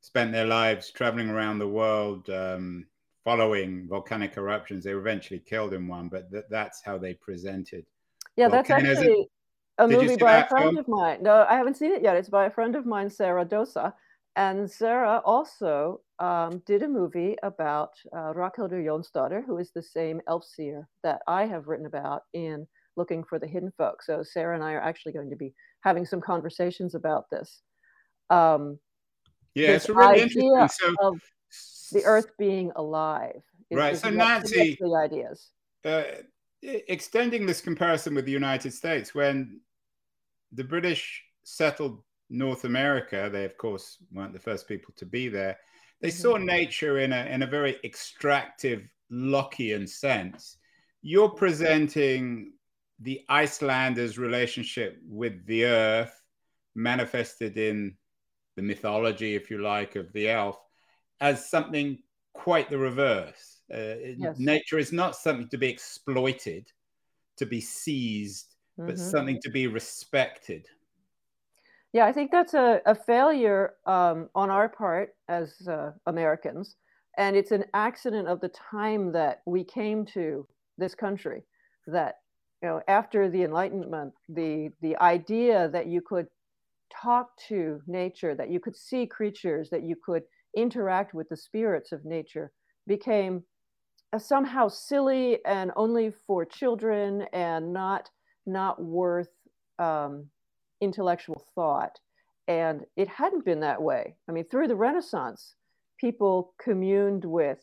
Spent 0.00 0.32
their 0.32 0.46
lives 0.46 0.90
traveling 0.90 1.30
around 1.30 1.58
the 1.58 1.68
world. 1.68 2.28
Um, 2.30 2.86
following 3.22 3.86
volcanic 3.86 4.38
eruptions 4.38 4.82
they 4.82 4.94
were 4.94 5.00
eventually 5.00 5.38
killed 5.38 5.74
in 5.74 5.86
one 5.86 6.08
but 6.08 6.32
th- 6.32 6.46
that's 6.48 6.82
how 6.82 6.96
they 6.96 7.12
presented 7.12 7.84
yeah 8.34 8.48
that's 8.48 8.70
actually 8.70 9.28
a 9.80 9.88
Did 9.88 10.00
movie 10.02 10.16
by 10.16 10.36
a 10.36 10.46
friend 10.46 10.64
film? 10.64 10.76
of 10.76 10.88
mine. 10.88 11.22
No, 11.22 11.46
I 11.48 11.54
haven't 11.54 11.76
seen 11.76 11.92
it 11.92 12.02
yet. 12.02 12.16
It's 12.16 12.28
by 12.28 12.46
a 12.46 12.50
friend 12.50 12.76
of 12.76 12.84
mine, 12.84 13.08
Sara 13.08 13.44
Dosa. 13.46 13.94
And 14.36 14.70
Sara 14.70 15.22
also 15.24 16.02
um, 16.18 16.62
did 16.66 16.82
a 16.82 16.88
movie 16.88 17.36
about 17.42 17.92
uh, 18.12 18.32
Ragnhildur 18.34 18.84
Jonsdottir, 18.84 19.44
who 19.44 19.58
is 19.58 19.72
the 19.72 19.82
same 19.82 20.20
elf 20.28 20.44
seer 20.44 20.86
that 21.02 21.22
I 21.26 21.46
have 21.46 21.66
written 21.66 21.86
about 21.86 22.22
in 22.34 22.66
Looking 22.96 23.24
for 23.24 23.38
the 23.38 23.46
Hidden 23.46 23.72
Folk. 23.78 24.02
So 24.02 24.22
Sara 24.22 24.54
and 24.54 24.62
I 24.62 24.74
are 24.74 24.82
actually 24.82 25.12
going 25.12 25.30
to 25.30 25.36
be 25.36 25.54
having 25.80 26.04
some 26.04 26.20
conversations 26.20 26.94
about 26.94 27.30
this. 27.30 27.62
Um, 28.28 28.78
yeah, 29.54 29.70
it's 29.70 29.88
really 29.88 30.22
interesting. 30.22 30.68
So, 30.68 30.94
of 31.00 31.20
the 31.92 32.04
Earth 32.04 32.30
being 32.38 32.72
alive. 32.76 33.42
Is, 33.70 33.76
right. 33.76 33.92
Is 33.94 34.00
so 34.00 34.10
Nancy, 34.10 34.78
the 34.80 34.94
ideas. 34.96 35.50
Uh, 35.84 36.02
extending 36.62 37.46
this 37.46 37.60
comparison 37.60 38.14
with 38.14 38.24
the 38.24 38.32
United 38.32 38.72
States, 38.72 39.14
when 39.14 39.60
the 40.52 40.64
British 40.64 41.22
settled 41.42 42.02
North 42.28 42.64
America, 42.64 43.28
they 43.32 43.44
of 43.44 43.56
course 43.56 43.98
weren't 44.12 44.32
the 44.32 44.38
first 44.38 44.68
people 44.68 44.94
to 44.96 45.06
be 45.06 45.28
there. 45.28 45.58
They 46.00 46.08
mm-hmm. 46.08 46.22
saw 46.22 46.36
nature 46.36 46.98
in 47.00 47.12
a 47.12 47.24
in 47.26 47.42
a 47.42 47.46
very 47.46 47.78
extractive 47.84 48.88
Lockean 49.12 49.88
sense. 49.88 50.56
You're 51.02 51.30
presenting 51.30 52.52
the 53.00 53.24
Icelanders' 53.28 54.18
relationship 54.18 54.98
with 55.08 55.44
the 55.46 55.64
earth, 55.64 56.22
manifested 56.74 57.56
in 57.56 57.96
the 58.56 58.62
mythology, 58.62 59.34
if 59.34 59.50
you 59.50 59.58
like, 59.58 59.96
of 59.96 60.12
the 60.12 60.28
elf, 60.28 60.58
as 61.20 61.48
something 61.48 61.98
quite 62.34 62.70
the 62.70 62.78
reverse. 62.78 63.60
Uh, 63.72 63.94
yes. 64.16 64.38
Nature 64.38 64.78
is 64.78 64.92
not 64.92 65.16
something 65.16 65.48
to 65.48 65.58
be 65.58 65.68
exploited, 65.68 66.66
to 67.36 67.46
be 67.46 67.60
seized, 67.60 68.54
mm-hmm. 68.78 68.88
but 68.88 68.98
something 68.98 69.38
to 69.42 69.50
be 69.50 69.66
respected. 69.66 70.66
Yeah, 71.92 72.06
I 72.06 72.12
think 72.12 72.30
that's 72.30 72.54
a, 72.54 72.80
a 72.86 72.94
failure 72.94 73.74
um, 73.86 74.28
on 74.34 74.50
our 74.50 74.68
part 74.68 75.14
as 75.28 75.66
uh, 75.68 75.90
Americans. 76.06 76.76
And 77.18 77.36
it's 77.36 77.50
an 77.50 77.64
accident 77.74 78.28
of 78.28 78.40
the 78.40 78.50
time 78.50 79.12
that 79.12 79.42
we 79.44 79.64
came 79.64 80.06
to 80.06 80.46
this 80.78 80.94
country 80.94 81.42
that, 81.88 82.18
you 82.62 82.68
know, 82.68 82.80
after 82.86 83.28
the 83.28 83.42
Enlightenment, 83.42 84.12
the, 84.28 84.70
the 84.80 84.96
idea 84.98 85.68
that 85.70 85.88
you 85.88 86.00
could 86.00 86.28
talk 86.90 87.30
to 87.48 87.80
nature, 87.86 88.34
that 88.34 88.50
you 88.50 88.60
could 88.60 88.76
see 88.76 89.06
creatures, 89.06 89.70
that 89.70 89.82
you 89.82 89.96
could 89.96 90.22
interact 90.56 91.14
with 91.14 91.28
the 91.28 91.36
spirits 91.36 91.92
of 91.92 92.04
nature 92.04 92.52
became 92.86 93.44
somehow 94.18 94.68
silly 94.68 95.38
and 95.44 95.70
only 95.76 96.12
for 96.26 96.44
children 96.44 97.22
and 97.32 97.72
not 97.72 98.10
not 98.46 98.82
worth 98.82 99.28
um, 99.78 100.26
intellectual 100.80 101.44
thought. 101.54 101.98
And 102.48 102.84
it 102.96 103.06
hadn't 103.06 103.44
been 103.44 103.60
that 103.60 103.80
way. 103.80 104.16
I 104.28 104.32
mean, 104.32 104.44
through 104.48 104.66
the 104.68 104.74
Renaissance, 104.74 105.54
people 106.00 106.54
communed 106.60 107.24
with 107.24 107.58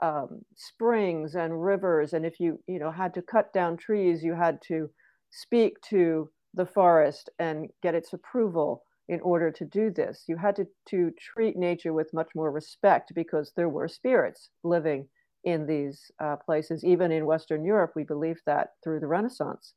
um, 0.00 0.42
springs 0.54 1.34
and 1.34 1.64
rivers, 1.64 2.12
and 2.12 2.24
if 2.24 2.38
you 2.38 2.60
you 2.68 2.78
know 2.78 2.92
had 2.92 3.14
to 3.14 3.22
cut 3.22 3.52
down 3.52 3.76
trees, 3.76 4.22
you 4.22 4.34
had 4.34 4.60
to 4.68 4.90
speak 5.30 5.80
to 5.90 6.30
the 6.54 6.66
forest 6.66 7.30
and 7.38 7.68
get 7.82 7.94
its 7.94 8.12
approval 8.12 8.82
in 9.08 9.20
order 9.20 9.50
to 9.50 9.64
do 9.64 9.90
this. 9.90 10.24
You 10.26 10.36
had 10.36 10.56
to, 10.56 10.66
to 10.90 11.10
treat 11.18 11.56
nature 11.56 11.92
with 11.92 12.12
much 12.12 12.28
more 12.34 12.50
respect 12.50 13.12
because 13.14 13.52
there 13.56 13.68
were 13.68 13.88
spirits 13.88 14.50
living 14.64 15.08
in 15.44 15.66
these 15.66 16.10
uh, 16.20 16.36
places. 16.36 16.84
Even 16.84 17.10
in 17.10 17.24
Western 17.24 17.64
Europe, 17.64 17.92
we 17.96 18.04
believed 18.04 18.42
that 18.46 18.70
through 18.82 19.00
the 19.00 19.06
Renaissance. 19.06 19.72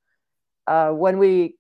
Uh, 0.68 0.92
when 0.92 1.18
we 1.18 1.56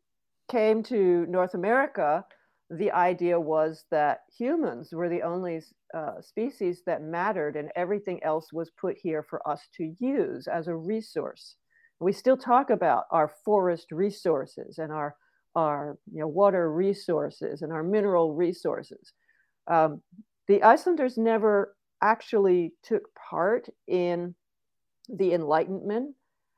came 0.50 0.84
to 0.84 1.26
North 1.28 1.54
America, 1.54 2.26
the 2.69 2.91
idea 2.91 3.39
was 3.39 3.86
that 3.91 4.21
humans 4.38 4.89
were 4.93 5.10
the 5.10 5.21
only 5.21 5.62
uh, 5.93 6.21
species 6.21 6.82
that 6.86 7.02
mattered 7.02 7.56
and 7.56 7.69
everything 7.76 8.21
else 8.24 8.54
was 8.54 8.71
put 8.80 8.97
here 8.97 9.24
for 9.24 9.45
us 9.47 9.62
to 9.76 9.93
use 10.00 10.47
as 10.47 10.67
a 10.67 10.76
resource. 10.76 11.56
We 12.01 12.13
still 12.13 12.37
talk 12.37 12.69
about 12.71 13.05
our 13.11 13.31
forest 13.45 13.91
resources 13.91 14.79
and 14.79 14.91
our, 14.91 15.15
our 15.55 15.97
you 16.11 16.21
know, 16.21 16.27
water 16.27 16.71
resources 16.71 17.61
and 17.61 17.71
our 17.71 17.83
mineral 17.83 18.33
resources. 18.33 19.13
Um, 19.67 20.01
the 20.47 20.63
Icelanders 20.63 21.17
never 21.17 21.75
actually 22.01 22.73
took 22.83 23.03
part 23.13 23.69
in 23.87 24.33
the 25.07 25.33
Enlightenment 25.33 26.15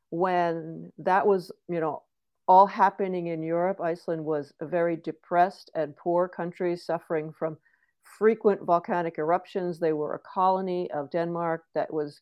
when 0.09 0.91
that 0.97 1.27
was, 1.27 1.51
you 1.67 1.79
know, 1.79 2.03
all 2.47 2.65
happening 2.65 3.27
in 3.27 3.43
Europe. 3.43 3.81
Iceland 3.81 4.23
was 4.23 4.53
a 4.61 4.65
very 4.65 4.95
depressed 4.95 5.71
and 5.75 5.95
poor 5.95 6.27
country 6.27 6.77
suffering 6.77 7.33
from 7.37 7.57
frequent 8.17 8.61
volcanic 8.61 9.17
eruptions. 9.17 9.79
They 9.79 9.93
were 9.93 10.15
a 10.15 10.19
colony 10.19 10.89
of 10.91 11.09
Denmark 11.09 11.63
that 11.75 11.93
was 11.93 12.21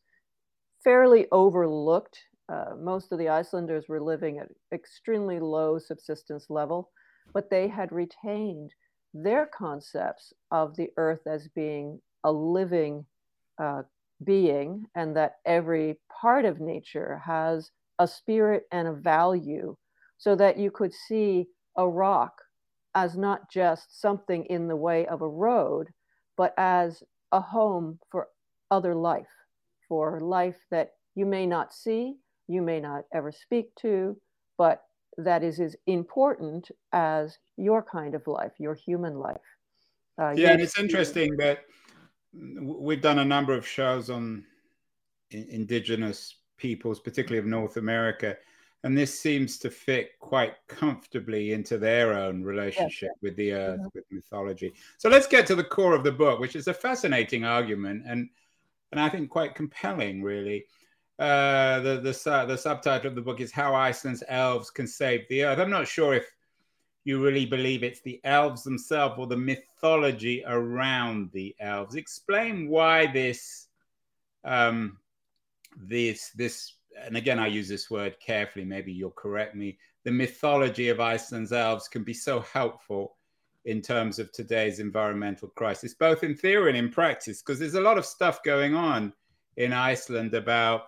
fairly 0.83 1.27
overlooked. 1.31 2.17
Uh, 2.51 2.75
most 2.77 3.11
of 3.11 3.19
the 3.19 3.29
Icelanders 3.29 3.85
were 3.87 4.01
living 4.01 4.39
at 4.39 4.49
extremely 4.73 5.39
low 5.39 5.79
subsistence 5.79 6.47
level, 6.49 6.91
but 7.33 7.49
they 7.49 7.67
had 7.67 7.91
retained 7.91 8.71
their 9.13 9.45
concepts 9.45 10.33
of 10.51 10.75
the 10.75 10.89
earth 10.97 11.21
as 11.27 11.47
being 11.49 12.01
a 12.23 12.31
living 12.31 13.05
uh, 13.57 13.83
being 14.23 14.85
and 14.95 15.15
that 15.15 15.37
every 15.45 15.97
part 16.21 16.45
of 16.45 16.59
nature 16.59 17.21
has 17.25 17.71
a 17.99 18.07
spirit 18.07 18.63
and 18.71 18.87
a 18.87 18.93
value 18.93 19.75
so 20.17 20.35
that 20.35 20.57
you 20.57 20.71
could 20.71 20.93
see 20.93 21.47
a 21.77 21.87
rock 21.87 22.33
as 22.95 23.17
not 23.17 23.49
just 23.49 23.99
something 24.01 24.45
in 24.45 24.67
the 24.67 24.75
way 24.75 25.05
of 25.07 25.21
a 25.21 25.27
road, 25.27 25.87
but 26.37 26.53
as 26.57 27.01
a 27.31 27.39
home 27.39 27.97
for 28.09 28.27
other 28.69 28.93
life, 28.93 29.31
for 29.87 30.19
life 30.19 30.57
that 30.69 30.91
you 31.15 31.25
may 31.25 31.45
not 31.45 31.73
see, 31.73 32.15
you 32.51 32.61
may 32.61 32.79
not 32.79 33.05
ever 33.13 33.31
speak 33.31 33.73
to, 33.81 34.17
but 34.57 34.83
that 35.17 35.43
is 35.43 35.59
as 35.59 35.75
important 35.87 36.69
as 36.91 37.37
your 37.57 37.81
kind 37.81 38.15
of 38.15 38.27
life, 38.27 38.51
your 38.59 38.75
human 38.75 39.15
life. 39.15 39.37
Uh, 40.21 40.33
yeah, 40.35 40.51
and 40.51 40.61
it's 40.61 40.77
interesting 40.77 41.35
that 41.37 41.59
we've 42.33 43.01
done 43.01 43.19
a 43.19 43.25
number 43.25 43.53
of 43.53 43.67
shows 43.67 44.09
on 44.09 44.45
indigenous 45.31 46.35
peoples, 46.57 46.99
particularly 46.99 47.39
of 47.39 47.45
North 47.45 47.77
America, 47.77 48.37
and 48.83 48.97
this 48.97 49.17
seems 49.17 49.57
to 49.59 49.69
fit 49.69 50.19
quite 50.19 50.55
comfortably 50.67 51.53
into 51.53 51.77
their 51.77 52.13
own 52.13 52.43
relationship 52.43 53.09
yes. 53.13 53.21
with 53.21 53.35
the 53.35 53.53
earth, 53.53 53.79
mm-hmm. 53.79 53.87
with 53.93 54.05
mythology. 54.09 54.73
So 54.97 55.07
let's 55.07 55.27
get 55.27 55.45
to 55.47 55.55
the 55.55 55.63
core 55.63 55.93
of 55.93 56.03
the 56.03 56.11
book, 56.11 56.39
which 56.39 56.55
is 56.55 56.67
a 56.67 56.73
fascinating 56.73 57.45
argument 57.45 58.03
and 58.07 58.29
and 58.91 58.99
I 58.99 59.09
think 59.09 59.29
quite 59.29 59.55
compelling, 59.55 60.21
really. 60.21 60.65
Uh, 61.21 61.79
the 61.81 61.97
the 61.97 62.45
the 62.47 62.57
subtitle 62.57 63.07
of 63.07 63.15
the 63.15 63.21
book 63.21 63.39
is 63.39 63.51
"How 63.51 63.75
Iceland's 63.75 64.23
Elves 64.27 64.71
Can 64.71 64.87
Save 64.87 65.27
the 65.29 65.45
Earth." 65.45 65.59
I'm 65.59 65.69
not 65.69 65.87
sure 65.87 66.15
if 66.15 66.25
you 67.03 67.23
really 67.23 67.45
believe 67.45 67.83
it's 67.83 68.01
the 68.01 68.19
elves 68.23 68.63
themselves 68.63 69.15
or 69.19 69.27
the 69.27 69.37
mythology 69.37 70.43
around 70.47 71.29
the 71.31 71.55
elves. 71.59 71.93
Explain 71.93 72.67
why 72.69 73.05
this 73.05 73.67
um, 74.45 74.97
this 75.77 76.31
this 76.31 76.73
and 77.05 77.15
again, 77.15 77.37
I 77.37 77.45
use 77.45 77.69
this 77.69 77.91
word 77.91 78.19
carefully, 78.19 78.65
maybe 78.65 78.91
you'll 78.91 79.11
correct 79.11 79.55
me. 79.55 79.77
The 80.03 80.11
mythology 80.11 80.89
of 80.89 80.99
Iceland's 80.99 81.53
elves 81.53 81.87
can 81.87 82.03
be 82.03 82.15
so 82.15 82.39
helpful 82.39 83.17
in 83.65 83.81
terms 83.83 84.17
of 84.17 84.31
today's 84.31 84.79
environmental 84.79 85.49
crisis, 85.49 85.93
both 85.93 86.23
in 86.23 86.35
theory 86.35 86.69
and 86.69 86.77
in 86.77 86.89
practice, 86.89 87.43
because 87.43 87.59
there's 87.59 87.75
a 87.75 87.81
lot 87.81 87.99
of 87.99 88.07
stuff 88.07 88.41
going 88.41 88.73
on 88.73 89.13
in 89.57 89.71
Iceland 89.71 90.33
about 90.33 90.85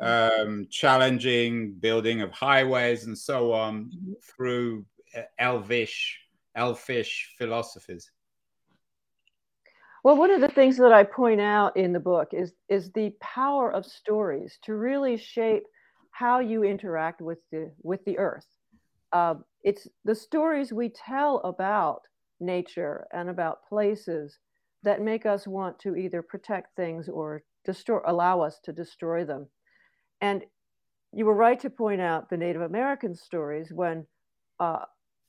um, 0.00 0.66
challenging 0.70 1.72
building 1.74 2.20
of 2.20 2.30
highways 2.32 3.04
and 3.04 3.16
so 3.16 3.52
on 3.52 3.84
mm-hmm. 3.84 4.12
through 4.22 4.84
uh, 5.16 5.22
elvish, 5.38 6.20
elfish 6.54 7.34
philosophies. 7.38 8.10
Well, 10.04 10.16
one 10.16 10.30
of 10.30 10.40
the 10.40 10.48
things 10.48 10.76
that 10.76 10.92
I 10.92 11.02
point 11.02 11.40
out 11.40 11.76
in 11.76 11.92
the 11.92 12.00
book 12.00 12.28
is 12.32 12.52
is 12.68 12.92
the 12.92 13.12
power 13.20 13.72
of 13.72 13.84
stories 13.84 14.58
to 14.62 14.74
really 14.74 15.16
shape 15.16 15.64
how 16.12 16.38
you 16.38 16.62
interact 16.62 17.20
with 17.20 17.38
the 17.50 17.72
with 17.82 18.04
the 18.04 18.18
earth. 18.18 18.46
Uh, 19.12 19.34
it's 19.64 19.88
the 20.04 20.14
stories 20.14 20.72
we 20.72 20.90
tell 20.90 21.38
about 21.38 22.02
nature 22.38 23.06
and 23.12 23.28
about 23.28 23.66
places 23.68 24.38
that 24.82 25.02
make 25.02 25.26
us 25.26 25.46
want 25.46 25.78
to 25.80 25.96
either 25.96 26.22
protect 26.22 26.76
things 26.76 27.08
or 27.08 27.42
destroy, 27.64 28.00
allow 28.06 28.40
us 28.40 28.60
to 28.62 28.72
destroy 28.72 29.24
them. 29.24 29.48
And 30.20 30.44
you 31.12 31.24
were 31.24 31.34
right 31.34 31.58
to 31.60 31.70
point 31.70 32.00
out 32.00 32.28
the 32.28 32.36
Native 32.36 32.62
American 32.62 33.14
stories 33.14 33.72
when 33.72 34.06
uh, 34.58 34.84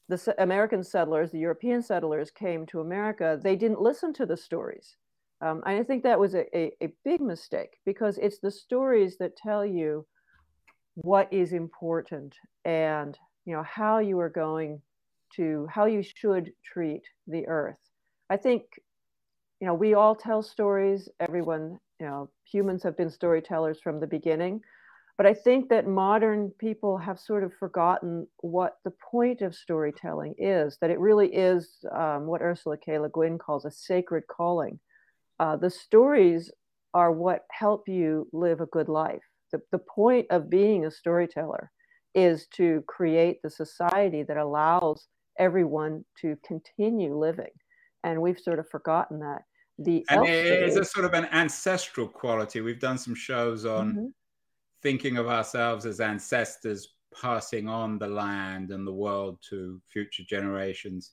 the 0.09 0.35
American 0.37 0.83
settlers, 0.83 1.31
the 1.31 1.39
European 1.39 1.81
settlers 1.81 2.31
came 2.31 2.65
to 2.67 2.79
America, 2.79 3.39
they 3.41 3.55
didn't 3.55 3.81
listen 3.81 4.13
to 4.13 4.25
the 4.25 4.37
stories. 4.37 4.95
Um, 5.41 5.61
I 5.65 5.83
think 5.83 6.03
that 6.03 6.19
was 6.19 6.33
a, 6.33 6.45
a, 6.57 6.71
a, 6.81 6.89
big 7.05 7.21
mistake 7.21 7.77
because 7.85 8.17
it's 8.17 8.39
the 8.39 8.49
stories 8.49 9.17
that 9.17 9.37
tell 9.37 9.63
you 9.63 10.05
what 10.95 11.31
is 11.31 11.53
important 11.53 12.35
and 12.65 13.15
you 13.45 13.53
know 13.53 13.61
how 13.61 13.99
you 13.99 14.19
are 14.19 14.29
going 14.29 14.81
to 15.35 15.67
how 15.71 15.85
you 15.85 16.01
should 16.01 16.53
treat 16.63 17.03
the 17.27 17.47
earth. 17.47 17.77
I 18.31 18.37
think 18.37 18.63
you 19.59 19.67
know 19.67 19.75
we 19.75 19.93
all 19.93 20.15
tell 20.15 20.41
stories. 20.41 21.07
Everyone, 21.19 21.79
you 21.99 22.07
know, 22.07 22.29
humans 22.43 22.81
have 22.81 22.97
been 22.97 23.11
storytellers 23.11 23.79
from 23.79 23.99
the 23.99 24.07
beginning. 24.07 24.61
But 25.17 25.25
I 25.25 25.33
think 25.33 25.69
that 25.69 25.87
modern 25.87 26.51
people 26.59 26.97
have 26.99 27.19
sort 27.19 27.43
of 27.43 27.51
forgotten 27.59 28.27
what 28.41 28.77
the 28.85 28.93
point 29.11 29.41
of 29.41 29.55
storytelling 29.55 30.35
is, 30.37 30.77
that 30.79 30.91
it 30.91 30.99
really 30.99 31.33
is 31.33 31.83
um, 31.91 32.27
what 32.27 32.43
Ursula 32.43 32.77
K. 32.77 32.99
Le 32.99 33.09
Guin 33.09 33.39
calls 33.39 33.65
a 33.65 33.71
sacred 33.71 34.25
calling. 34.27 34.79
Uh, 35.39 35.55
the 35.55 35.71
stories 35.71 36.51
are 36.93 37.11
what 37.11 37.45
help 37.51 37.89
you 37.89 38.27
live 38.31 38.61
a 38.61 38.67
good 38.67 38.89
life. 38.89 39.23
The, 39.51 39.59
the 39.71 39.79
point 39.79 40.27
of 40.29 40.51
being 40.51 40.85
a 40.85 40.91
storyteller 40.91 41.71
is 42.13 42.45
to 42.53 42.83
create 42.87 43.41
the 43.41 43.49
society 43.49 44.21
that 44.21 44.37
allows 44.37 45.07
everyone 45.39 46.05
to 46.21 46.37
continue 46.45 47.17
living. 47.17 47.51
And 48.03 48.21
we've 48.21 48.39
sort 48.39 48.59
of 48.59 48.69
forgotten 48.69 49.19
that. 49.19 49.41
The 49.79 50.05
and 50.09 50.25
it's 50.25 50.75
a 50.75 50.85
sort 50.85 51.05
of 51.05 51.13
an 51.13 51.25
ancestral 51.31 52.07
quality. 52.07 52.61
We've 52.61 52.79
done 52.79 52.97
some 52.99 53.15
shows 53.15 53.65
on. 53.65 53.89
Mm-hmm 53.89 54.05
thinking 54.81 55.17
of 55.17 55.27
ourselves 55.27 55.85
as 55.85 55.99
ancestors 55.99 56.93
passing 57.19 57.67
on 57.67 57.97
the 57.97 58.07
land 58.07 58.71
and 58.71 58.85
the 58.85 58.93
world 58.93 59.39
to 59.49 59.81
future 59.91 60.23
generations. 60.23 61.11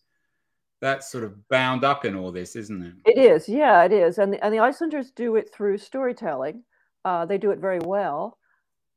That's 0.81 1.11
sort 1.11 1.24
of 1.24 1.48
bound 1.48 1.85
up 1.85 2.05
in 2.05 2.14
all 2.14 2.31
this, 2.31 2.57
isn't 2.57 2.83
it? 2.83 2.94
It 3.07 3.18
is, 3.18 3.48
yeah, 3.48 3.85
it 3.85 3.92
is. 3.92 4.18
And 4.18 4.33
the, 4.33 4.44
and 4.44 4.53
the 4.53 4.59
Icelanders 4.59 5.11
do 5.11 5.37
it 5.37 5.50
through 5.55 5.79
storytelling. 5.79 6.62
Uh, 7.05 7.24
they 7.24 7.38
do 7.38 7.50
it 7.50 7.59
very 7.59 7.79
well 7.79 8.38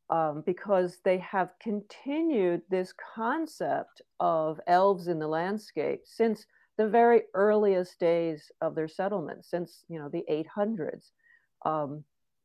um, 0.10 0.44
because 0.46 0.98
they 1.04 1.18
have 1.20 1.52
continued 1.62 2.62
this 2.70 2.94
concept 3.16 4.02
of 4.20 4.60
elves 4.68 5.08
in 5.08 5.20
the 5.20 5.28
landscape 5.28 6.02
since 6.06 6.46
the 6.78 6.88
very 6.88 7.24
earliest 7.34 8.00
days 8.00 8.52
of 8.62 8.76
their 8.76 8.88
settlement, 8.88 9.46
since 9.46 9.84
you 9.90 10.00
know 10.00 10.10
the 10.10 10.24
800s. 10.30 11.12
Um, 11.66 12.04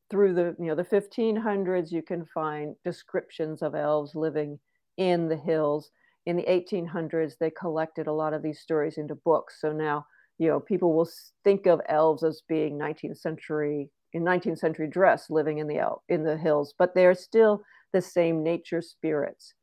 through 0.09 0.33
the 0.33 0.55
you 0.59 0.67
know 0.67 0.75
the 0.75 0.83
1500s 0.83 1.91
you 1.91 2.01
can 2.01 2.25
find 2.25 2.75
descriptions 2.83 3.61
of 3.61 3.75
elves 3.75 4.15
living 4.15 4.59
in 4.97 5.27
the 5.27 5.37
hills. 5.37 5.91
In 6.25 6.37
the 6.37 6.47
1800s 6.47 7.37
they 7.39 7.51
collected 7.51 8.07
a 8.07 8.13
lot 8.13 8.33
of 8.33 8.41
these 8.43 8.59
stories 8.61 8.97
into 8.97 9.15
books. 9.15 9.59
So 9.59 9.71
now 9.71 10.05
you 10.37 10.47
know 10.47 10.59
people 10.59 10.93
will 10.93 11.09
think 11.43 11.65
of 11.65 11.81
elves 11.89 12.23
as 12.23 12.41
being 12.47 12.77
19th 12.77 13.17
century 13.17 13.89
in 14.13 14.23
19th 14.23 14.59
century 14.59 14.87
dress 14.87 15.29
living 15.29 15.57
in 15.57 15.67
the 15.67 15.79
el- 15.79 16.03
in 16.09 16.23
the 16.23 16.37
hills 16.37 16.73
but 16.77 16.93
they're 16.95 17.15
still 17.15 17.63
the 17.93 18.01
same 18.01 18.43
nature 18.43 18.81
spirits. 18.81 19.53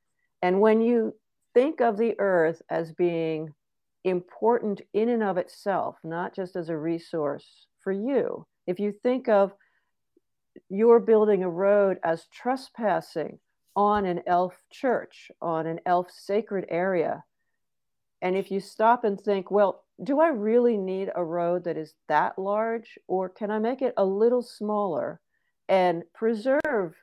And 0.42 0.60
when 0.60 0.80
you 0.80 1.14
think 1.54 1.80
of 1.80 1.96
the 1.96 2.18
earth 2.18 2.62
as 2.70 2.92
being 2.92 3.54
important 4.04 4.80
in 4.94 5.08
and 5.10 5.22
of 5.22 5.36
itself 5.36 5.96
not 6.02 6.34
just 6.34 6.56
as 6.56 6.70
a 6.70 6.76
resource 6.76 7.66
for 7.80 7.92
you 7.92 8.46
if 8.66 8.80
you 8.80 8.92
think 9.02 9.28
of 9.28 9.52
you're 10.68 11.00
building 11.00 11.42
a 11.42 11.50
road 11.50 11.98
as 12.02 12.26
trespassing 12.32 13.38
on 13.76 14.04
an 14.04 14.22
elf 14.26 14.54
church, 14.70 15.30
on 15.40 15.66
an 15.66 15.80
elf 15.86 16.08
sacred 16.10 16.66
area. 16.68 17.24
And 18.22 18.36
if 18.36 18.50
you 18.50 18.60
stop 18.60 19.04
and 19.04 19.18
think, 19.18 19.50
well, 19.50 19.84
do 20.02 20.20
I 20.20 20.28
really 20.28 20.76
need 20.76 21.10
a 21.14 21.24
road 21.24 21.64
that 21.64 21.76
is 21.76 21.94
that 22.08 22.38
large? 22.38 22.98
Or 23.06 23.28
can 23.28 23.50
I 23.50 23.58
make 23.58 23.82
it 23.82 23.94
a 23.96 24.04
little 24.04 24.42
smaller 24.42 25.20
and 25.68 26.02
preserve 26.14 26.94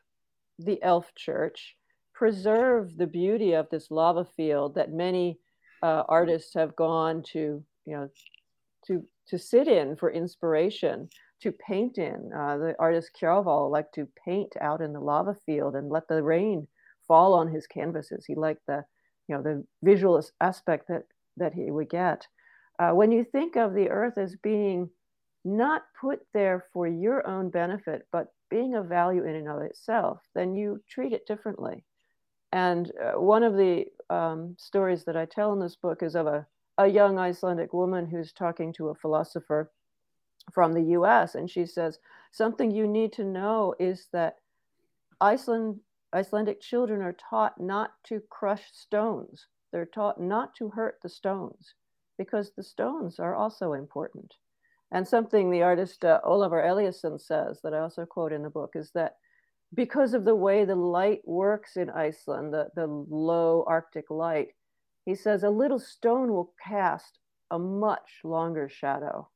the 0.59 0.81
elf 0.83 1.13
church, 1.15 1.75
preserve 2.13 2.97
the 2.97 3.07
beauty 3.07 3.53
of 3.53 3.69
this 3.69 3.89
lava 3.91 4.25
field 4.25 4.75
that 4.75 4.91
many 4.91 5.39
uh, 5.83 6.03
artists 6.09 6.53
have 6.53 6.75
gone 6.75 7.21
to 7.21 7.63
you 7.85 7.95
know 7.95 8.09
to 8.85 9.03
to 9.27 9.37
sit 9.37 9.67
in 9.67 9.95
for 9.95 10.11
inspiration 10.11 11.09
to 11.41 11.51
paint 11.51 11.97
in. 11.97 12.31
Uh, 12.33 12.57
the 12.57 12.75
artist 12.79 13.11
Kjarval 13.19 13.71
liked 13.71 13.93
to 13.95 14.07
paint 14.25 14.53
out 14.59 14.81
in 14.81 14.93
the 14.93 14.99
lava 14.99 15.35
field 15.45 15.75
and 15.75 15.89
let 15.89 16.07
the 16.07 16.23
rain 16.23 16.67
fall 17.07 17.33
on 17.33 17.47
his 17.47 17.67
canvases. 17.67 18.25
He 18.25 18.35
liked 18.35 18.65
the 18.67 18.83
you 19.27 19.35
know 19.35 19.41
the 19.41 19.65
visual 19.83 20.21
aspect 20.41 20.87
that 20.87 21.03
that 21.37 21.53
he 21.53 21.71
would 21.71 21.89
get. 21.89 22.27
Uh, 22.79 22.91
when 22.91 23.11
you 23.11 23.23
think 23.23 23.55
of 23.55 23.73
the 23.73 23.89
earth 23.89 24.17
as 24.17 24.35
being 24.37 24.89
not 25.43 25.83
put 25.99 26.19
there 26.33 26.65
for 26.73 26.87
your 26.87 27.25
own 27.27 27.49
benefit 27.49 28.05
but 28.11 28.27
being 28.49 28.75
of 28.75 28.87
value 28.87 29.23
in 29.23 29.35
and 29.35 29.47
of 29.47 29.61
itself 29.61 30.19
then 30.35 30.55
you 30.55 30.81
treat 30.89 31.13
it 31.13 31.25
differently. 31.27 31.83
And 32.51 32.91
uh, 33.01 33.19
one 33.19 33.43
of 33.43 33.53
the 33.53 33.85
um, 34.09 34.55
stories 34.57 35.03
that 35.05 35.17
I 35.17 35.25
tell 35.25 35.53
in 35.53 35.59
this 35.59 35.75
book 35.75 36.01
is 36.01 36.15
of 36.15 36.27
a, 36.27 36.45
a 36.77 36.87
young 36.87 37.17
Icelandic 37.17 37.73
woman 37.73 38.07
who's 38.07 38.31
talking 38.31 38.73
to 38.73 38.89
a 38.89 38.95
philosopher 38.95 39.71
from 40.51 40.73
the 40.73 40.93
US. 40.97 41.35
And 41.35 41.49
she 41.49 41.65
says, 41.65 41.99
Something 42.31 42.71
you 42.71 42.87
need 42.87 43.13
to 43.13 43.23
know 43.23 43.73
is 43.79 44.07
that 44.13 44.37
Iceland, 45.19 45.79
Icelandic 46.13 46.61
children 46.61 47.01
are 47.01 47.15
taught 47.29 47.59
not 47.59 47.91
to 48.05 48.21
crush 48.29 48.63
stones. 48.71 49.47
They're 49.71 49.85
taught 49.85 50.19
not 50.19 50.55
to 50.55 50.69
hurt 50.69 50.99
the 51.01 51.09
stones 51.09 51.73
because 52.17 52.51
the 52.51 52.63
stones 52.63 53.19
are 53.19 53.35
also 53.35 53.73
important. 53.73 54.33
And 54.91 55.07
something 55.07 55.51
the 55.51 55.63
artist 55.63 56.05
uh, 56.05 56.21
Ólafur 56.25 56.65
Elíasson 56.65 57.19
says 57.19 57.59
that 57.63 57.73
I 57.73 57.79
also 57.79 58.05
quote 58.05 58.31
in 58.31 58.43
the 58.43 58.49
book 58.49 58.71
is 58.75 58.91
that 58.91 59.17
because 59.73 60.13
of 60.13 60.23
the 60.23 60.35
way 60.35 60.63
the 60.63 60.75
light 60.75 61.21
works 61.25 61.75
in 61.75 61.89
Iceland, 61.89 62.53
the, 62.53 62.69
the 62.75 62.87
low 62.87 63.65
Arctic 63.67 64.09
light, 64.09 64.49
he 65.05 65.13
says 65.13 65.43
a 65.43 65.49
little 65.49 65.79
stone 65.79 66.31
will 66.31 66.53
cast 66.63 67.19
a 67.51 67.59
much 67.59 68.21
longer 68.23 68.69
shadow, 68.69 69.29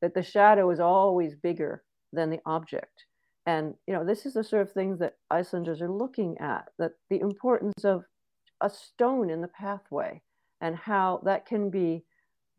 that 0.00 0.14
the 0.14 0.22
shadow 0.22 0.70
is 0.70 0.80
always 0.80 1.34
bigger 1.34 1.82
than 2.12 2.30
the 2.30 2.40
object. 2.46 3.04
And, 3.46 3.74
you 3.86 3.94
know, 3.94 4.04
this 4.04 4.26
is 4.26 4.34
the 4.34 4.44
sort 4.44 4.62
of 4.62 4.72
things 4.72 4.98
that 4.98 5.14
Icelanders 5.30 5.80
are 5.80 5.90
looking 5.90 6.36
at, 6.38 6.66
that 6.78 6.92
the 7.08 7.20
importance 7.20 7.84
of 7.84 8.04
a 8.60 8.68
stone 8.68 9.30
in 9.30 9.40
the 9.40 9.48
pathway 9.48 10.20
and 10.60 10.76
how 10.76 11.20
that 11.24 11.46
can 11.46 11.70
be 11.70 12.04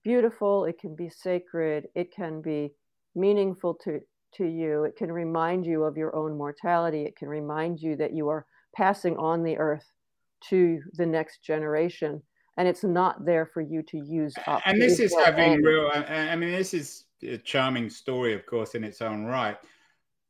beautiful, 0.04 0.65
it 0.65 0.80
can 0.80 0.95
be 0.95 1.10
sacred, 1.10 1.88
it 1.95 2.13
can 2.13 2.41
be 2.41 2.73
meaningful 3.15 3.75
to, 3.84 3.99
to 4.34 4.45
you. 4.45 4.84
It 4.86 4.95
can 4.95 5.12
remind 5.12 5.65
you 5.65 5.84
of 5.84 5.97
your 5.97 6.15
own 6.15 6.38
mortality. 6.38 7.04
It 7.04 7.15
can 7.15 7.27
remind 7.27 7.80
you 7.80 7.95
that 7.97 8.13
you 8.13 8.27
are 8.30 8.45
passing 8.75 9.17
on 9.17 9.43
the 9.43 9.58
earth 9.58 9.86
to 10.49 10.80
the 10.93 11.06
next 11.06 11.43
generation. 11.43 12.23
And 12.58 12.67
it's 12.67 12.84
not 12.84 13.25
there 13.25 13.45
for 13.45 13.62
you 13.62 13.84
to 13.84 13.97
use 13.97 14.34
up. 14.47 14.62
And 14.65 14.82
this 14.82 14.99
is 14.99 15.13
having 15.15 15.62
real, 15.62 15.89
I 15.93 16.36
mean, 16.36 16.51
this 16.51 16.73
is 16.73 17.06
a 17.23 17.38
charming 17.38 17.89
story, 17.89 18.34
of 18.34 18.45
course, 18.45 18.75
in 18.75 18.84
its 18.84 19.01
own 19.01 19.25
right. 19.25 19.57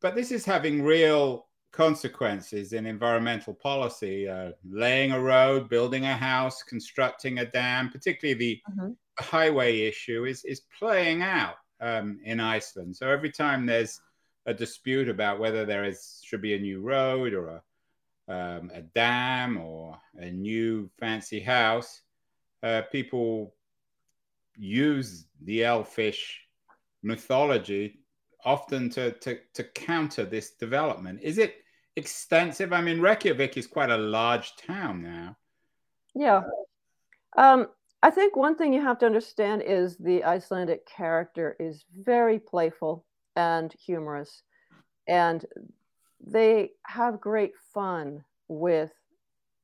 But 0.01 0.15
this 0.15 0.31
is 0.31 0.45
having 0.45 0.83
real 0.83 1.47
consequences 1.71 2.73
in 2.73 2.85
environmental 2.85 3.53
policy, 3.53 4.27
uh, 4.27 4.51
laying 4.69 5.11
a 5.11 5.19
road, 5.19 5.69
building 5.69 6.05
a 6.05 6.15
house, 6.15 6.63
constructing 6.63 7.39
a 7.39 7.45
dam, 7.45 7.89
particularly 7.89 8.37
the 8.37 8.61
mm-hmm. 8.71 8.91
highway 9.19 9.81
issue 9.81 10.25
is, 10.25 10.43
is 10.43 10.61
playing 10.77 11.21
out 11.21 11.55
um, 11.79 12.19
in 12.23 12.39
Iceland. 12.39 12.95
So 12.95 13.09
every 13.09 13.31
time 13.31 13.65
there's 13.65 14.01
a 14.45 14.53
dispute 14.53 15.07
about 15.07 15.39
whether 15.39 15.65
there 15.65 15.85
is 15.85 16.19
should 16.23 16.41
be 16.41 16.55
a 16.55 16.59
new 16.59 16.81
road 16.81 17.33
or 17.33 17.47
a 17.47 17.61
um, 18.27 18.71
a 18.73 18.81
dam 18.81 19.57
or 19.57 19.97
a 20.15 20.31
new 20.31 20.89
fancy 20.99 21.39
house, 21.39 22.01
uh, 22.63 22.83
people 22.91 23.53
use 24.55 25.25
the 25.43 25.63
elfish 25.63 26.40
mythology 27.03 27.99
often 28.43 28.89
to, 28.89 29.11
to, 29.11 29.39
to 29.53 29.63
counter 29.63 30.25
this 30.25 30.51
development. 30.51 31.19
Is 31.21 31.37
it 31.37 31.55
extensive? 31.95 32.73
I 32.73 32.81
mean, 32.81 32.99
Reykjavik 32.99 33.57
is 33.57 33.67
quite 33.67 33.89
a 33.89 33.97
large 33.97 34.55
town 34.55 35.03
now. 35.03 35.37
Yeah. 36.15 36.41
Um, 37.37 37.67
I 38.03 38.09
think 38.09 38.35
one 38.35 38.55
thing 38.55 38.73
you 38.73 38.81
have 38.81 38.99
to 38.99 39.05
understand 39.05 39.61
is 39.61 39.97
the 39.97 40.23
Icelandic 40.23 40.87
character 40.87 41.55
is 41.59 41.85
very 41.95 42.39
playful 42.39 43.05
and 43.35 43.71
humorous, 43.73 44.43
and 45.07 45.45
they 46.25 46.71
have 46.85 47.21
great 47.21 47.53
fun 47.73 48.23
with 48.47 48.91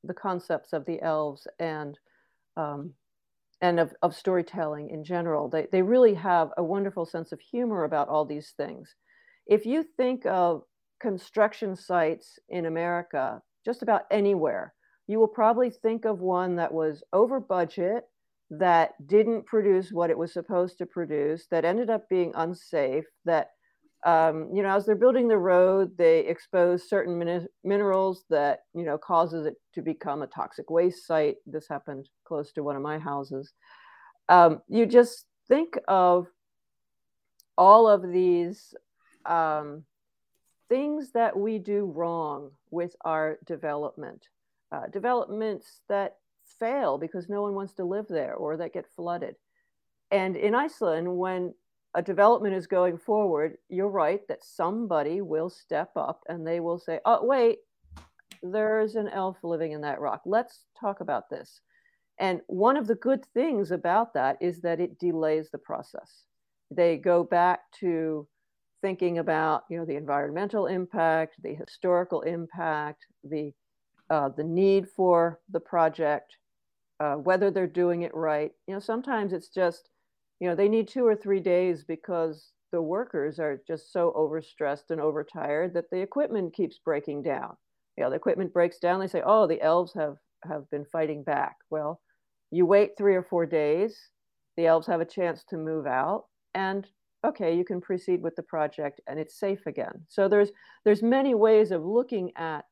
the 0.04 0.14
concepts 0.14 0.72
of 0.72 0.86
the 0.86 1.02
elves 1.02 1.46
and 1.58 1.98
um, 2.56 2.94
and 3.60 3.80
of, 3.80 3.92
of 4.02 4.14
storytelling 4.14 4.90
in 4.90 5.04
general. 5.04 5.48
They, 5.48 5.66
they 5.70 5.82
really 5.82 6.14
have 6.14 6.50
a 6.56 6.62
wonderful 6.62 7.06
sense 7.06 7.32
of 7.32 7.40
humor 7.40 7.84
about 7.84 8.08
all 8.08 8.24
these 8.24 8.52
things. 8.56 8.94
If 9.46 9.66
you 9.66 9.84
think 9.96 10.26
of 10.26 10.62
construction 11.00 11.74
sites 11.74 12.38
in 12.48 12.66
America, 12.66 13.40
just 13.64 13.82
about 13.82 14.02
anywhere, 14.10 14.74
you 15.06 15.18
will 15.18 15.28
probably 15.28 15.70
think 15.70 16.04
of 16.04 16.20
one 16.20 16.56
that 16.56 16.72
was 16.72 17.02
over 17.12 17.40
budget 17.40 18.04
that 18.50 18.94
didn't 19.06 19.46
produce 19.46 19.90
what 19.90 20.10
it 20.10 20.18
was 20.18 20.32
supposed 20.32 20.78
to 20.78 20.86
produce, 20.86 21.46
that 21.50 21.64
ended 21.64 21.90
up 21.90 22.08
being 22.08 22.32
unsafe, 22.34 23.04
that, 23.24 23.50
um, 24.06 24.50
you 24.54 24.62
know, 24.62 24.76
as 24.76 24.86
they're 24.86 24.94
building 24.94 25.26
the 25.26 25.38
road, 25.38 25.96
they 25.96 26.20
expose 26.20 26.88
certain 26.88 27.18
min- 27.18 27.48
minerals 27.64 28.24
that, 28.30 28.60
you 28.74 28.84
know, 28.84 28.96
causes 28.96 29.46
it 29.46 29.54
to 29.74 29.82
become 29.82 30.22
a 30.22 30.26
toxic 30.28 30.70
waste 30.70 31.06
site. 31.06 31.36
This 31.46 31.66
happened 31.68 32.08
close 32.24 32.52
to 32.52 32.62
one 32.62 32.76
of 32.76 32.82
my 32.82 32.98
houses. 32.98 33.52
Um, 34.28 34.62
you 34.68 34.86
just 34.86 35.26
think 35.48 35.78
of 35.88 36.28
all 37.56 37.88
of 37.88 38.12
these 38.12 38.72
um, 39.26 39.84
things 40.68 41.10
that 41.12 41.36
we 41.36 41.58
do 41.58 41.84
wrong 41.84 42.52
with 42.70 42.94
our 43.04 43.38
development, 43.46 44.28
uh, 44.70 44.86
developments 44.92 45.80
that 45.88 46.16
fail 46.60 46.98
because 46.98 47.28
no 47.28 47.42
one 47.42 47.54
wants 47.54 47.74
to 47.74 47.84
live 47.84 48.06
there 48.08 48.34
or 48.34 48.56
that 48.56 48.72
get 48.72 48.86
flooded. 48.94 49.34
And 50.10 50.36
in 50.36 50.54
Iceland, 50.54 51.16
when 51.16 51.54
a 51.94 52.02
development 52.02 52.54
is 52.54 52.66
going 52.66 52.98
forward, 52.98 53.56
you're 53.68 53.88
right 53.88 54.20
that 54.28 54.44
somebody 54.44 55.20
will 55.20 55.50
step 55.50 55.90
up 55.96 56.22
and 56.28 56.46
they 56.46 56.60
will 56.60 56.78
say, 56.78 57.00
oh, 57.04 57.24
wait, 57.24 57.58
there's 58.42 58.94
an 58.94 59.08
elf 59.08 59.38
living 59.42 59.72
in 59.72 59.80
that 59.80 60.00
rock. 60.00 60.22
Let's 60.24 60.64
talk 60.78 61.00
about 61.00 61.30
this. 61.30 61.60
And 62.20 62.40
one 62.46 62.76
of 62.76 62.86
the 62.86 62.96
good 62.96 63.24
things 63.32 63.70
about 63.70 64.14
that 64.14 64.36
is 64.40 64.60
that 64.62 64.80
it 64.80 64.98
delays 64.98 65.50
the 65.50 65.58
process. 65.58 66.24
They 66.70 66.96
go 66.96 67.24
back 67.24 67.60
to 67.80 68.26
thinking 68.80 69.18
about 69.18 69.64
you 69.70 69.76
know 69.76 69.84
the 69.84 69.96
environmental 69.96 70.66
impact, 70.66 71.36
the 71.42 71.54
historical 71.54 72.20
impact, 72.22 73.06
the 73.24 73.52
uh, 74.10 74.30
the 74.36 74.44
need 74.44 74.88
for 74.88 75.40
the 75.50 75.60
project, 75.60 76.36
uh, 77.00 77.14
whether 77.14 77.50
they're 77.50 77.66
doing 77.66 78.02
it 78.02 78.14
right. 78.14 78.52
You 78.66 78.74
know, 78.74 78.80
sometimes 78.80 79.32
it's 79.32 79.48
just, 79.48 79.90
you 80.40 80.48
know, 80.48 80.54
they 80.54 80.68
need 80.68 80.88
two 80.88 81.06
or 81.06 81.16
three 81.16 81.40
days 81.40 81.84
because 81.84 82.52
the 82.70 82.82
workers 82.82 83.38
are 83.38 83.60
just 83.66 83.92
so 83.92 84.12
overstressed 84.16 84.90
and 84.90 85.00
overtired 85.00 85.74
that 85.74 85.90
the 85.90 86.00
equipment 86.00 86.54
keeps 86.54 86.78
breaking 86.78 87.22
down. 87.22 87.56
You 87.96 88.04
know, 88.04 88.10
the 88.10 88.16
equipment 88.16 88.52
breaks 88.52 88.78
down. 88.78 89.00
They 89.00 89.08
say, 89.08 89.22
"Oh, 89.24 89.46
the 89.46 89.60
elves 89.60 89.92
have 89.94 90.16
have 90.44 90.70
been 90.70 90.84
fighting 90.84 91.24
back." 91.24 91.56
Well, 91.70 92.00
you 92.50 92.66
wait 92.66 92.96
three 92.96 93.16
or 93.16 93.22
four 93.22 93.46
days. 93.46 93.98
The 94.56 94.66
elves 94.66 94.86
have 94.86 95.00
a 95.00 95.04
chance 95.04 95.44
to 95.44 95.56
move 95.56 95.86
out, 95.86 96.26
and 96.54 96.86
okay, 97.24 97.56
you 97.56 97.64
can 97.64 97.80
proceed 97.80 98.22
with 98.22 98.36
the 98.36 98.42
project, 98.42 99.00
and 99.08 99.18
it's 99.18 99.38
safe 99.38 99.66
again. 99.66 100.04
So 100.08 100.28
there's 100.28 100.50
there's 100.84 101.02
many 101.02 101.34
ways 101.34 101.72
of 101.72 101.84
looking 101.84 102.32
at 102.36 102.64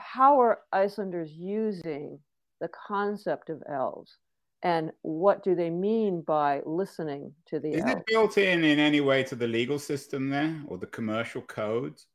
how 0.00 0.40
are 0.40 0.60
Icelanders 0.72 1.32
using 1.32 2.20
the 2.60 2.70
concept 2.86 3.50
of 3.50 3.62
elves 3.68 4.16
and 4.66 4.90
what 5.02 5.44
do 5.44 5.54
they 5.54 5.70
mean 5.70 6.22
by 6.22 6.60
listening 6.66 7.32
to 7.46 7.60
the 7.60 7.74
is 7.74 7.84
elves? 7.84 7.92
it 7.92 8.06
built 8.08 8.36
in 8.36 8.64
in 8.64 8.80
any 8.80 9.00
way 9.00 9.22
to 9.22 9.36
the 9.36 9.46
legal 9.46 9.78
system 9.78 10.28
there 10.28 10.60
or 10.66 10.76
the 10.76 10.88
commercial 10.88 11.40
codes? 11.40 12.06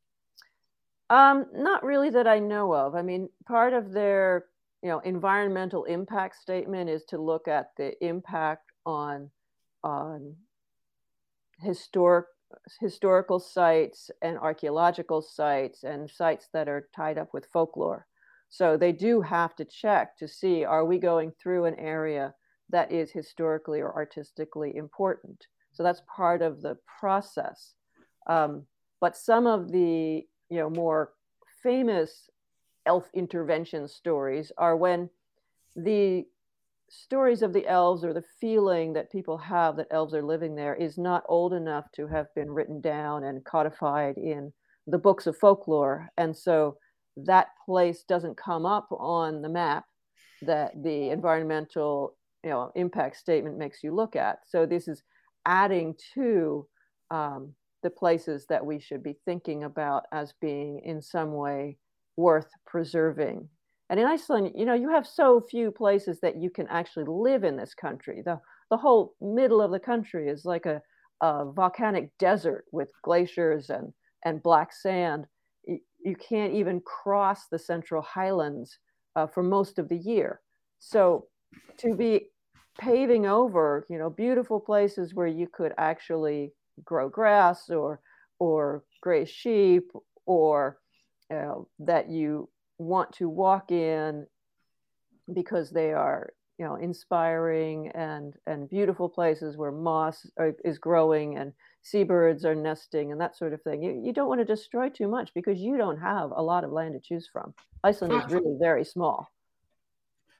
Um, 1.08 1.46
not 1.54 1.82
really 1.82 2.10
that 2.10 2.26
i 2.26 2.38
know 2.38 2.74
of. 2.74 2.94
I 2.94 3.00
mean 3.00 3.30
part 3.46 3.72
of 3.72 3.92
their 3.92 4.44
you 4.82 4.90
know 4.90 4.98
environmental 4.98 5.84
impact 5.84 6.36
statement 6.36 6.90
is 6.90 7.04
to 7.06 7.16
look 7.18 7.48
at 7.48 7.70
the 7.78 7.88
impact 8.04 8.70
on 8.84 9.30
on 9.82 10.36
historic 11.60 12.26
historical 12.80 13.40
sites 13.40 14.10
and 14.20 14.36
archaeological 14.36 15.22
sites 15.22 15.84
and 15.84 16.10
sites 16.10 16.50
that 16.52 16.68
are 16.68 16.86
tied 16.94 17.16
up 17.16 17.32
with 17.32 17.46
folklore. 17.46 18.06
So 18.50 18.76
they 18.76 18.92
do 18.92 19.22
have 19.22 19.56
to 19.56 19.64
check 19.64 20.18
to 20.18 20.28
see 20.28 20.66
are 20.66 20.84
we 20.84 20.98
going 20.98 21.32
through 21.42 21.64
an 21.64 21.76
area 21.76 22.34
that 22.72 22.90
is 22.90 23.10
historically 23.10 23.80
or 23.80 23.94
artistically 23.94 24.76
important. 24.76 25.46
So 25.72 25.82
that's 25.82 26.02
part 26.14 26.42
of 26.42 26.62
the 26.62 26.76
process. 27.00 27.74
Um, 28.26 28.64
but 29.00 29.16
some 29.16 29.46
of 29.46 29.70
the 29.70 30.26
you 30.48 30.58
know 30.58 30.70
more 30.70 31.12
famous 31.62 32.28
elf 32.86 33.08
intervention 33.14 33.88
stories 33.88 34.52
are 34.58 34.76
when 34.76 35.08
the 35.76 36.24
stories 36.90 37.40
of 37.40 37.54
the 37.54 37.66
elves 37.66 38.04
or 38.04 38.12
the 38.12 38.24
feeling 38.40 38.92
that 38.92 39.10
people 39.10 39.38
have 39.38 39.76
that 39.76 39.86
elves 39.90 40.12
are 40.12 40.22
living 40.22 40.54
there 40.54 40.74
is 40.74 40.98
not 40.98 41.24
old 41.26 41.54
enough 41.54 41.90
to 41.92 42.06
have 42.06 42.26
been 42.34 42.50
written 42.50 42.80
down 42.80 43.24
and 43.24 43.44
codified 43.44 44.18
in 44.18 44.52
the 44.86 44.98
books 44.98 45.26
of 45.26 45.36
folklore. 45.38 46.10
And 46.18 46.36
so 46.36 46.76
that 47.16 47.48
place 47.64 48.04
doesn't 48.06 48.36
come 48.36 48.66
up 48.66 48.88
on 48.90 49.40
the 49.40 49.48
map 49.48 49.84
that 50.42 50.72
the 50.82 51.10
environmental 51.10 52.14
you 52.44 52.50
know 52.50 52.72
impact 52.74 53.16
statement 53.16 53.58
makes 53.58 53.82
you 53.82 53.94
look 53.94 54.16
at. 54.16 54.40
So 54.46 54.66
this 54.66 54.88
is 54.88 55.02
adding 55.46 55.94
to 56.14 56.66
um, 57.10 57.54
the 57.82 57.90
places 57.90 58.46
that 58.48 58.64
we 58.64 58.78
should 58.78 59.02
be 59.02 59.16
thinking 59.24 59.64
about 59.64 60.04
as 60.12 60.34
being 60.40 60.80
in 60.84 61.02
some 61.02 61.32
way 61.32 61.76
worth 62.16 62.48
preserving. 62.66 63.48
And 63.90 64.00
in 64.00 64.06
Iceland, 64.06 64.52
you 64.54 64.64
know, 64.64 64.74
you 64.74 64.88
have 64.88 65.06
so 65.06 65.40
few 65.40 65.70
places 65.70 66.20
that 66.20 66.40
you 66.40 66.48
can 66.48 66.66
actually 66.68 67.04
live 67.06 67.44
in 67.44 67.56
this 67.56 67.74
country. 67.74 68.22
The 68.24 68.40
the 68.70 68.76
whole 68.76 69.14
middle 69.20 69.60
of 69.60 69.70
the 69.70 69.78
country 69.78 70.28
is 70.28 70.46
like 70.46 70.64
a, 70.64 70.80
a 71.20 71.52
volcanic 71.52 72.10
desert 72.18 72.64
with 72.72 72.90
glaciers 73.02 73.68
and 73.70 73.92
and 74.24 74.42
black 74.42 74.72
sand. 74.72 75.26
You 75.66 76.16
can't 76.16 76.54
even 76.54 76.80
cross 76.80 77.46
the 77.46 77.58
Central 77.58 78.02
Highlands 78.02 78.78
uh, 79.14 79.26
for 79.26 79.42
most 79.42 79.78
of 79.78 79.88
the 79.88 79.98
year. 79.98 80.40
So 80.78 81.26
to 81.78 81.94
be 81.94 82.28
paving 82.78 83.26
over, 83.26 83.86
you 83.88 83.98
know, 83.98 84.10
beautiful 84.10 84.60
places 84.60 85.14
where 85.14 85.26
you 85.26 85.46
could 85.46 85.72
actually 85.78 86.52
grow 86.84 87.08
grass 87.08 87.70
or 87.70 88.00
or 88.38 88.82
graze 89.00 89.30
sheep 89.30 89.90
or 90.26 90.78
uh, 91.32 91.54
that 91.78 92.08
you 92.10 92.48
want 92.78 93.12
to 93.12 93.28
walk 93.28 93.70
in 93.70 94.26
because 95.32 95.70
they 95.70 95.92
are 95.92 96.32
you 96.58 96.64
know 96.64 96.74
inspiring 96.76 97.88
and 97.94 98.34
and 98.46 98.68
beautiful 98.68 99.08
places 99.08 99.56
where 99.56 99.70
moss 99.70 100.26
are, 100.38 100.54
is 100.64 100.78
growing 100.78 101.36
and 101.36 101.52
seabirds 101.82 102.44
are 102.44 102.54
nesting 102.54 103.12
and 103.12 103.20
that 103.20 103.36
sort 103.36 103.52
of 103.52 103.62
thing. 103.62 103.82
You, 103.82 104.00
you 104.04 104.12
don't 104.12 104.28
want 104.28 104.40
to 104.40 104.44
destroy 104.44 104.88
too 104.88 105.08
much 105.08 105.32
because 105.34 105.60
you 105.60 105.76
don't 105.76 105.98
have 105.98 106.30
a 106.34 106.42
lot 106.42 106.64
of 106.64 106.72
land 106.72 106.94
to 106.94 107.00
choose 107.00 107.28
from. 107.32 107.54
Iceland 107.84 108.14
is 108.14 108.32
really 108.32 108.56
very 108.60 108.84
small 108.84 109.28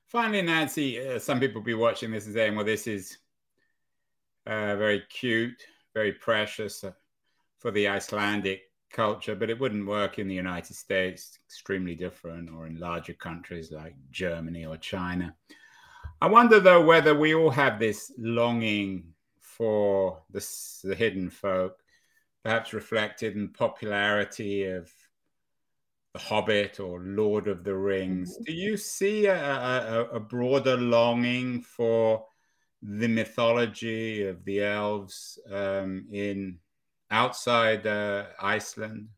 finally 0.09 0.43
nancy 0.43 1.07
uh, 1.07 1.19
some 1.19 1.41
people 1.41 1.61
be 1.61 1.75
watching 1.75 2.11
this 2.11 2.27
and 2.27 2.35
saying 2.35 2.55
well 2.55 2.65
this 2.65 2.87
is 2.87 3.19
uh, 4.47 4.77
very 4.77 5.03
cute 5.09 5.62
very 5.95 6.12
precious 6.12 6.85
uh, 6.85 6.93
for 7.59 7.71
the 7.71 7.88
icelandic 7.88 8.62
culture, 8.93 9.35
but 9.35 9.51
it 9.51 9.59
wouldn't 9.59 9.87
work 9.87 10.19
in 10.19 10.29
the 10.29 10.35
United 10.35 10.75
States, 10.75 11.38
extremely 11.47 11.95
different, 11.95 12.51
or 12.51 12.67
in 12.67 12.79
larger 12.79 13.15
countries 13.15 13.73
like 13.73 13.95
Germany 14.11 14.67
or 14.67 14.77
China. 14.77 15.35
I 16.21 16.29
wonder, 16.29 16.61
though, 16.61 16.85
whether 16.85 17.15
we 17.15 17.35
all 17.35 17.51
have 17.51 17.79
this 17.79 18.12
longing 18.19 19.05
for 19.41 20.23
this, 20.31 20.81
the 20.85 20.95
hidden 20.95 21.31
folk, 21.31 21.79
perhaps 22.45 22.73
reflected 22.73 23.37
in 23.37 23.49
popularity 23.49 24.65
of 24.65 24.93
The 26.14 26.20
Hobbit 26.20 26.79
or 26.79 27.01
Lord 27.01 27.48
of 27.48 27.64
the 27.64 27.75
Rings. 27.75 28.35
Mm-hmm. 28.35 28.44
Do 28.44 28.53
you 28.53 28.77
see 28.77 29.27
a, 29.27 29.37
a, 29.37 30.09
a 30.12 30.20
broader 30.20 30.77
longing 30.77 31.62
for 31.62 32.27
the 32.83 33.09
mythology 33.09 34.27
of 34.27 34.44
the 34.44 34.62
elves 34.62 35.38
um, 35.51 36.07
in 36.12 36.59
outside 37.11 37.87
uh, 37.87 38.27
Iceland? 38.40 39.09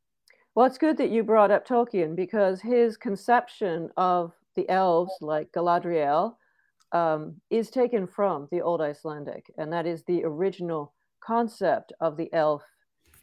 Well, 0.54 0.66
it's 0.66 0.78
good 0.78 0.96
that 0.98 1.11
you 1.11 1.24
brought 1.24 1.50
up 1.50 1.66
Tolkien 1.66 2.14
because 2.14 2.61
his 2.61 2.96
conception 2.96 3.90
of 3.96 4.33
the 4.54 4.68
elves, 4.68 5.12
like 5.20 5.50
Galadriel, 5.50 6.37
um, 6.92 7.40
is 7.50 7.70
taken 7.70 8.07
from 8.07 8.46
the 8.52 8.61
Old 8.61 8.80
Icelandic, 8.80 9.50
and 9.59 9.72
that 9.72 9.87
is 9.87 10.04
the 10.04 10.22
original 10.24 10.94
concept 11.20 11.92
of 12.00 12.16
the 12.16 12.33
elf 12.33 12.62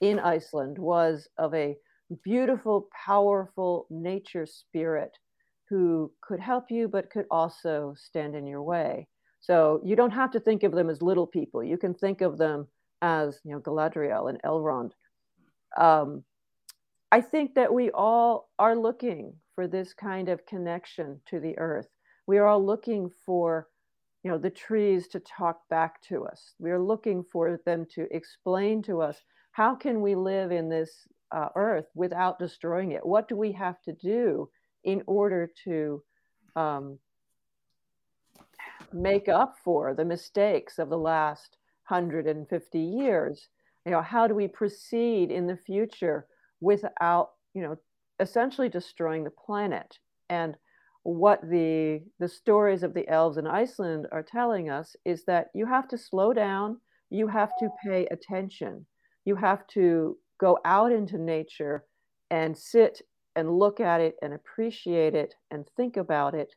in 0.02 0.20
Iceland 0.20 0.78
was 0.78 1.30
of 1.38 1.54
a 1.54 1.78
beautiful, 2.24 2.88
powerful 3.06 3.88
nature 3.90 4.46
spirit 4.46 5.18
who 5.70 6.12
could 6.22 6.40
help 6.40 6.70
you 6.70 6.88
but 6.88 7.10
could 7.10 7.26
also 7.32 7.94
stand 7.98 8.36
in 8.36 8.46
your 8.46 8.62
way. 8.62 9.08
So 9.40 9.82
you 9.84 9.96
don't 9.96 10.12
have 10.12 10.32
to 10.32 10.40
think 10.40 10.64
of 10.64 10.74
them 10.74 10.90
as 10.90 11.02
little 11.02 11.26
people. 11.26 11.64
You 11.64 11.78
can 11.78 11.94
think 11.94 12.22
of 12.22 12.38
them 12.38 12.68
as 13.02 13.40
you 13.44 13.54
know 13.54 13.60
Galadriel 13.60 14.30
and 14.30 14.42
Elrond. 14.44 14.92
Um, 15.78 16.24
I 17.12 17.22
think 17.22 17.56
that 17.56 17.74
we 17.74 17.90
all 17.92 18.50
are 18.60 18.76
looking 18.76 19.34
for 19.56 19.68
this 19.68 19.94
kind 19.94 20.30
of 20.30 20.46
connection 20.46 21.20
to 21.28 21.40
the 21.40 21.58
earth. 21.58 21.88
We 22.28 22.38
are 22.38 22.48
all 22.48 22.64
looking 22.64 23.10
for 23.26 23.68
you 24.24 24.30
know 24.30 24.38
the 24.38 24.50
trees 24.50 25.08
to 25.08 25.20
talk 25.22 25.68
back 25.70 26.02
to 26.04 26.26
us. 26.26 26.54
We 26.60 26.70
are 26.72 26.82
looking 26.82 27.24
for 27.32 27.60
them 27.66 27.88
to 27.96 28.08
explain 28.16 28.84
to 28.84 29.02
us 29.02 29.18
how 29.54 29.76
can 29.76 30.02
we 30.02 30.16
live 30.16 30.52
in 30.52 30.70
this 30.70 31.08
uh, 31.32 31.50
earth 31.56 31.88
without 31.96 32.40
destroying 32.40 32.92
it. 32.92 33.06
What 33.06 33.28
do 33.28 33.36
we 33.36 33.52
have 33.54 33.82
to 33.84 33.94
do 33.94 34.50
in 34.84 35.04
order 35.08 35.50
to 35.66 36.04
um, 36.56 37.00
make 38.94 39.30
up 39.30 39.56
for 39.64 39.94
the 39.94 40.06
mistakes 40.06 40.80
of 40.80 40.90
the 40.90 40.98
last 40.98 41.58
150 41.88 42.80
years 42.80 43.48
you 43.86 43.92
know 43.92 44.02
how 44.02 44.28
do 44.28 44.36
we 44.36 44.48
proceed 44.48 45.32
in 45.32 45.48
the 45.48 45.58
future 45.58 46.28
without 46.60 47.32
you 47.54 47.62
know 47.62 47.78
essentially 48.20 48.70
destroying 48.70 49.24
the 49.24 49.32
planet 49.32 49.98
and 50.30 50.56
what 51.04 51.42
the 51.50 52.02
the 52.20 52.28
stories 52.28 52.84
of 52.84 52.94
the 52.94 53.08
elves 53.10 53.38
in 53.38 53.48
Iceland 53.48 54.08
are 54.12 54.24
telling 54.24 54.70
us 54.70 54.96
is 55.04 55.26
that 55.26 55.48
you 55.56 55.66
have 55.66 55.88
to 55.90 55.98
slow 55.98 56.32
down 56.32 56.80
you 57.10 57.28
have 57.28 57.52
to 57.60 57.70
pay 57.84 58.06
attention 58.12 58.86
you 59.26 59.36
have 59.36 59.66
to 59.68 60.18
go 60.42 60.58
out 60.66 60.92
into 60.92 61.18
nature 61.18 61.86
and 62.30 62.58
sit 62.58 63.02
and 63.38 63.58
look 63.58 63.80
at 63.80 64.02
it 64.02 64.16
and 64.22 64.34
appreciate 64.34 65.16
it 65.16 65.36
and 65.52 65.66
think 65.78 65.96
about 65.96 66.34
it 66.34 66.54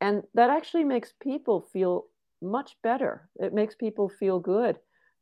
and 0.00 0.22
that 0.34 0.50
actually 0.50 0.84
makes 0.84 1.14
people 1.22 1.66
feel 1.72 2.04
much 2.42 2.76
better. 2.82 3.28
It 3.36 3.54
makes 3.54 3.74
people 3.74 4.08
feel 4.08 4.38
good 4.38 4.76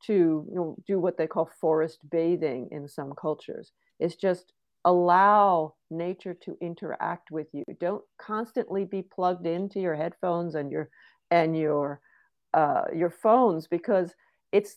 to 0.06 0.12
you 0.12 0.54
know, 0.54 0.76
do 0.86 0.98
what 0.98 1.16
they 1.16 1.26
call 1.26 1.48
forest 1.60 1.98
bathing 2.10 2.68
in 2.72 2.88
some 2.88 3.12
cultures. 3.20 3.72
It's 4.00 4.16
just 4.16 4.52
allow 4.84 5.74
nature 5.90 6.34
to 6.44 6.56
interact 6.60 7.30
with 7.30 7.46
you. 7.52 7.64
Don't 7.80 8.02
constantly 8.18 8.84
be 8.84 9.02
plugged 9.02 9.46
into 9.46 9.80
your 9.80 9.94
headphones 9.94 10.54
and 10.56 10.70
your 10.70 10.90
and 11.30 11.56
your 11.56 12.00
uh, 12.52 12.82
your 12.94 13.10
phones 13.10 13.66
because 13.66 14.12
it's 14.52 14.76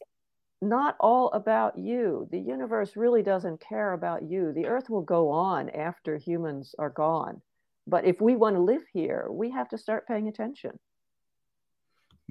not 0.62 0.96
all 1.00 1.30
about 1.32 1.78
you. 1.78 2.28
The 2.32 2.40
universe 2.40 2.96
really 2.96 3.24
doesn't 3.24 3.62
care 3.62 3.94
about 3.94 4.24
you. 4.24 4.52
The 4.54 4.66
earth 4.66 4.90
will 4.90 5.02
go 5.02 5.30
on 5.30 5.70
after 5.70 6.18
humans 6.18 6.74
are 6.80 6.90
gone. 6.90 7.42
But 7.86 8.06
if 8.06 8.20
we 8.20 8.36
want 8.36 8.56
to 8.56 8.62
live 8.62 8.84
here, 8.92 9.28
we 9.30 9.52
have 9.52 9.70
to 9.70 9.78
start 9.78 10.08
paying 10.08 10.28
attention. 10.28 10.78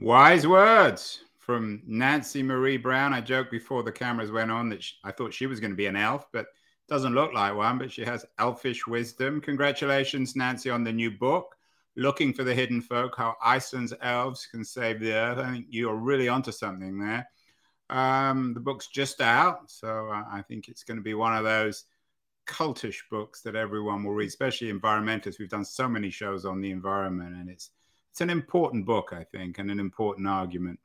Wise 0.00 0.46
words 0.46 1.22
from 1.38 1.82
Nancy 1.86 2.42
Marie 2.42 2.76
Brown. 2.76 3.14
I 3.14 3.20
joked 3.20 3.50
before 3.50 3.82
the 3.82 3.92
cameras 3.92 4.30
went 4.30 4.50
on 4.50 4.68
that 4.70 4.82
she, 4.82 4.96
I 5.04 5.12
thought 5.12 5.32
she 5.32 5.46
was 5.46 5.60
going 5.60 5.70
to 5.70 5.76
be 5.76 5.86
an 5.86 5.96
elf, 5.96 6.26
but 6.32 6.46
doesn't 6.88 7.14
look 7.14 7.32
like 7.32 7.54
one, 7.54 7.78
but 7.78 7.90
she 7.90 8.04
has 8.04 8.26
elfish 8.38 8.86
wisdom. 8.86 9.40
Congratulations, 9.40 10.36
Nancy, 10.36 10.70
on 10.70 10.84
the 10.84 10.92
new 10.92 11.10
book, 11.10 11.54
Looking 11.96 12.34
for 12.34 12.44
the 12.44 12.54
Hidden 12.54 12.82
Folk 12.82 13.14
How 13.16 13.36
Iceland's 13.42 13.94
Elves 14.02 14.46
Can 14.50 14.64
Save 14.64 15.00
the 15.00 15.14
Earth. 15.14 15.38
I 15.38 15.52
think 15.52 15.66
you're 15.70 15.96
really 15.96 16.28
onto 16.28 16.52
something 16.52 16.98
there. 16.98 17.26
Um, 17.88 18.52
the 18.54 18.60
book's 18.60 18.88
just 18.88 19.20
out, 19.20 19.70
so 19.70 20.08
I 20.10 20.42
think 20.48 20.68
it's 20.68 20.84
going 20.84 20.96
to 20.96 21.02
be 21.02 21.14
one 21.14 21.36
of 21.36 21.44
those 21.44 21.84
cultish 22.46 22.98
books 23.10 23.42
that 23.42 23.56
everyone 23.56 24.02
will 24.02 24.14
read, 24.14 24.28
especially 24.28 24.72
environmentalists. 24.72 25.38
We've 25.38 25.48
done 25.48 25.64
so 25.64 25.88
many 25.88 26.10
shows 26.10 26.44
on 26.44 26.60
the 26.60 26.70
environment, 26.70 27.36
and 27.36 27.48
it's 27.48 27.70
it's 28.10 28.20
an 28.20 28.30
important 28.30 28.86
book, 28.86 29.12
I 29.12 29.24
think, 29.24 29.58
and 29.58 29.70
an 29.70 29.78
important 29.78 30.26
argument 30.26 30.80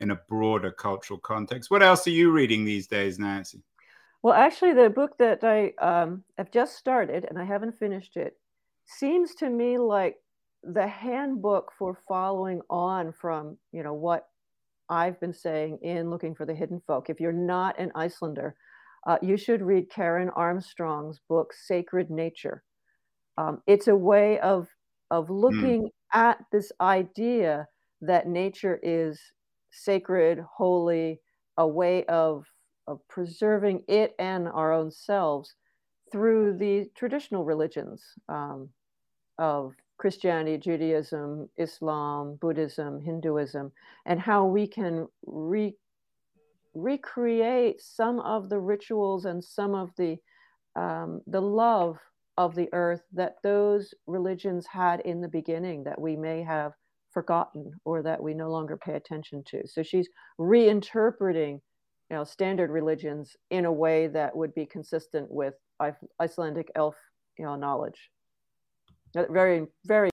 in 0.00 0.10
a 0.10 0.20
broader 0.28 0.70
cultural 0.70 1.18
context. 1.18 1.70
What 1.70 1.82
else 1.82 2.06
are 2.06 2.10
you 2.10 2.30
reading 2.30 2.64
these 2.64 2.86
days, 2.86 3.18
Nancy? 3.18 3.62
Well, 4.22 4.34
actually, 4.34 4.74
the 4.74 4.90
book 4.90 5.16
that 5.18 5.44
I 5.44 5.72
um, 5.80 6.24
have 6.36 6.50
just 6.50 6.76
started 6.76 7.26
and 7.28 7.38
I 7.38 7.44
haven't 7.44 7.78
finished 7.78 8.16
it 8.16 8.36
seems 8.86 9.34
to 9.36 9.48
me 9.48 9.78
like 9.78 10.16
the 10.62 10.86
handbook 10.86 11.72
for 11.78 11.98
following 12.08 12.60
on 12.70 13.12
from 13.12 13.58
you 13.72 13.82
know 13.82 13.94
what 13.94 14.26
I've 14.88 15.18
been 15.20 15.32
saying 15.32 15.78
in 15.82 16.10
looking 16.10 16.34
for 16.34 16.46
the 16.46 16.54
hidden 16.54 16.80
folk. 16.86 17.10
If 17.10 17.20
you're 17.20 17.32
not 17.32 17.78
an 17.78 17.92
Icelander, 17.94 18.54
uh, 19.06 19.18
you 19.22 19.36
should 19.36 19.62
read 19.62 19.90
Karen 19.90 20.30
Armstrong's 20.30 21.20
book 21.28 21.52
Sacred 21.52 22.10
Nature. 22.10 22.62
Um, 23.36 23.62
it's 23.66 23.88
a 23.88 23.96
way 23.96 24.38
of 24.40 24.68
of 25.10 25.26
hmm. 25.28 25.32
looking 25.32 25.82
mm 25.82 25.90
at 26.14 26.38
this 26.52 26.70
idea 26.80 27.66
that 28.00 28.28
nature 28.28 28.78
is 28.84 29.20
sacred, 29.72 30.38
holy, 30.56 31.20
a 31.58 31.66
way 31.66 32.04
of, 32.04 32.46
of 32.86 33.00
preserving 33.08 33.82
it 33.88 34.14
and 34.20 34.46
our 34.46 34.72
own 34.72 34.90
selves 34.92 35.56
through 36.12 36.56
the 36.56 36.88
traditional 36.94 37.44
religions 37.44 38.04
um, 38.28 38.68
of 39.38 39.74
Christianity, 39.98 40.58
Judaism, 40.58 41.48
Islam, 41.56 42.36
Buddhism, 42.40 43.00
Hinduism, 43.00 43.72
and 44.06 44.20
how 44.20 44.44
we 44.44 44.66
can 44.66 45.06
re- 45.26 45.76
recreate 46.74 47.80
some 47.80 48.18
of 48.20 48.48
the 48.48 48.58
rituals 48.58 49.24
and 49.24 49.42
some 49.42 49.74
of 49.74 49.90
the 49.96 50.16
um, 50.76 51.20
the 51.28 51.40
love 51.40 51.98
of 52.36 52.56
the 52.56 52.68
earth 52.72 53.02
that 53.12 53.36
those 53.44 53.94
religions 54.08 54.66
had 54.66 55.00
in 55.00 55.20
the 55.20 55.28
beginning 55.28 55.84
that 55.84 56.00
we 56.00 56.16
may 56.16 56.42
have 56.42 56.72
forgotten 57.12 57.72
or 57.84 58.02
that 58.02 58.20
we 58.20 58.34
no 58.34 58.50
longer 58.50 58.76
pay 58.76 58.94
attention 58.94 59.44
to. 59.46 59.62
So 59.68 59.84
she's 59.84 60.08
reinterpreting, 60.40 61.60
you 62.10 62.16
know, 62.16 62.24
standard 62.24 62.70
religions 62.70 63.36
in 63.50 63.66
a 63.66 63.72
way 63.72 64.08
that 64.08 64.36
would 64.36 64.52
be 64.52 64.66
consistent 64.66 65.30
with 65.30 65.54
Icelandic 66.20 66.72
elf, 66.74 66.96
you 67.38 67.44
know, 67.44 67.54
knowledge. 67.54 68.10
Very, 69.14 69.28
very 69.30 69.66